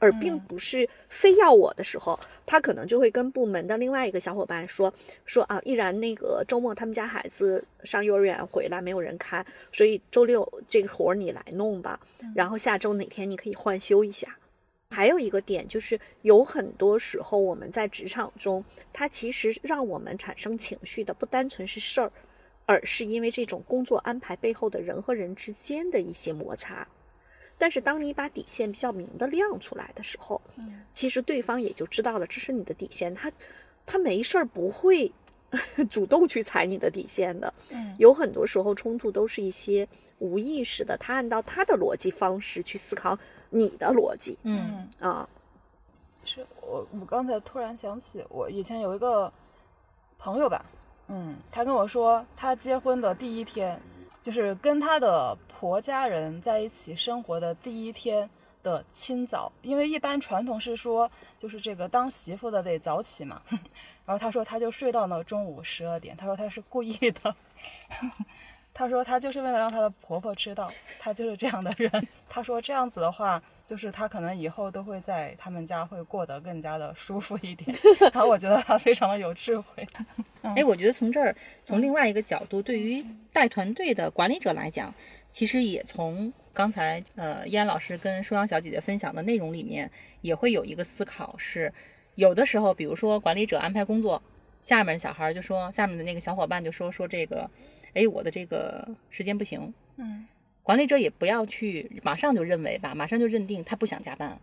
[0.02, 4.92] 而并不是非要我的时候，他可能就会跟部门的另外一个小伙伴说
[5.24, 12.00] 说啊，依然那个周末他们家孩子上幼儿园回来没有人看，所以周六这个活儿你来弄吧，
[12.34, 14.36] 然后下周哪天你可以换休一下。
[14.90, 22.10] 还有一个点就是，有很多时候我们在职场中，它其实让我们产生情绪的不单纯是事儿，
[22.66, 26.88] 而是因为这种工作安排背后的人和人之间的一些摩擦。
[27.62, 30.42] 但是当你把底线比较明的亮出来的时候，
[30.90, 33.30] 其实对方也就知道了这是你的底线，他
[33.86, 35.12] 他没事儿不会
[35.88, 37.54] 主动去踩你的底线的。
[37.98, 39.86] 有很多时候冲突都是一些
[40.18, 43.16] 无意识的，他按照他的逻辑方式去思考。
[43.54, 45.28] 你的逻辑，嗯啊，
[46.24, 49.32] 是我我刚才突然想起，我以前有一个
[50.18, 50.64] 朋友吧，
[51.08, 53.78] 嗯，他跟我说，他结婚的第一天，
[54.22, 58.30] 就是跟她的婆家人在一起生活的第一天
[58.62, 63.42] 的清早，因为一般传统是说，就是这个当媳妇的得早起嘛，
[64.06, 67.34] 然后她说她就睡到了中午十二点，她说她是故意的。
[68.72, 72.08] 她说她就是为了让她的婆婆知道，她就是这样的人。
[72.28, 77.76] 她说这样子的话，就是他可能以后都会在他们家会过得更加的舒服一点。
[78.12, 79.86] 然后我觉得他非常的有智慧。
[80.42, 81.34] 哎，我觉得从这儿，
[81.64, 84.92] 从另外一个角度，对于带团队的管理者来讲，
[85.30, 89.90] 其实也从刚才呃燕老师跟舒阳小姐姐分享的内容里面，
[90.20, 91.72] 也会有一个思考是，
[92.16, 94.20] 有的时候，比如说管理者安排工作，
[94.62, 97.48] 下面小孩就说，下面的那个小伙伴就说说这个。
[97.94, 100.26] 哎，我的这个时间不行，嗯，
[100.62, 104.38] 管理者也不要去马上就认为吧，马上就认定他不想加班，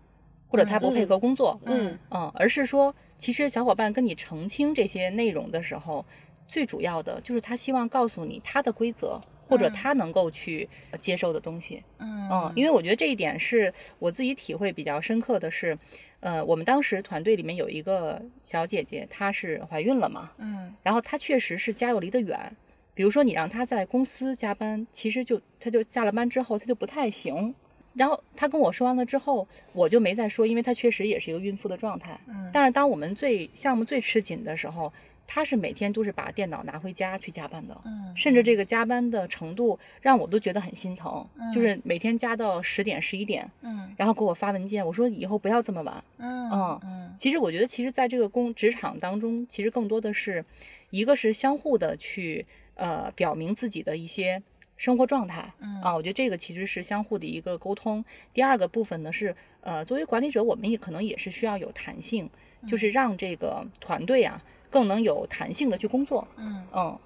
[0.47, 1.97] 或者他不配合工作，嗯。
[2.11, 6.05] 嗯，而是说，其实小伙伴跟你澄清这些内容的时候，
[6.47, 10.67] 最主要的就是他希望告诉你他的规则，或者他能够去
[10.99, 12.29] 接受的东西，嗯。
[12.29, 15.77] 嗯，因为我觉得这一点是我自己体会比较深刻的是，
[16.19, 22.55] 呃，我们当时团队里面有一个小姐姐，她是怀孕了嘛，嗯，然后她确实是家又离得远。
[22.99, 27.55] 比如说，你让他在公司加班，其实就他就下了班之后，他就不太行。
[27.93, 32.19] 然后他跟我说完了之后，我就没再说，因为他确实也是一个孕妇的状态。
[32.27, 32.49] 嗯。
[32.51, 34.91] 但是当我们最项目最吃紧的时候，
[35.25, 37.81] 他是每天都是把电脑拿回家去加班的。
[37.85, 38.13] 嗯。
[38.17, 43.49] 甚至这个加班的程度让我都觉得很心疼，嗯、就是每天加到十点十一点。
[43.61, 43.95] 嗯。
[43.95, 46.03] 然后给我发文件，我说以后不要这么晚。
[46.17, 46.51] 嗯
[46.83, 47.15] 嗯。
[47.17, 50.43] 其实我觉得，其实在这个工职场当中，其实更多的是
[50.89, 52.45] 一个是相互的去。
[52.79, 54.41] 呃，表明自己的一些
[54.77, 58.03] 生活状态，嗯啊，我觉得这个其实是相互的一个沟通。
[58.33, 62.29] 第二个部分呢是，呃，作为管理者，我们也可能也是需要有弹性，
[62.65, 66.25] 就是让这个团队啊更能有弹性的去工作。
[66.37, 66.97] 嗯嗯，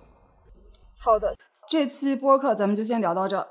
[1.00, 1.34] 好的，
[1.68, 3.48] 这期播客咱们就先聊到这。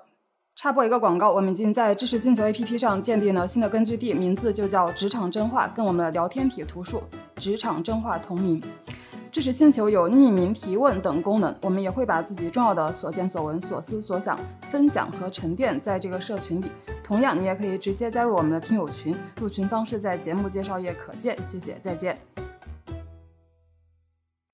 [0.54, 7.02] 插播一个广告，我们已经在知识星球 APP 上建立了新的根据地，名字就叫职场真话，跟我们的聊天体图书
[7.36, 8.62] 职场真话同名。
[9.33, 14.39] 知识星球有匿名提问等功能，我们也会把自己重要的所见所闻、所思所想
[14.70, 16.66] 分享和沉淀在这个社群里。
[17.03, 21.35] 同样，你也可以直接加入我们的听友群，入群方式在节目介绍页可见。
[21.47, 22.41] 谢谢，再见。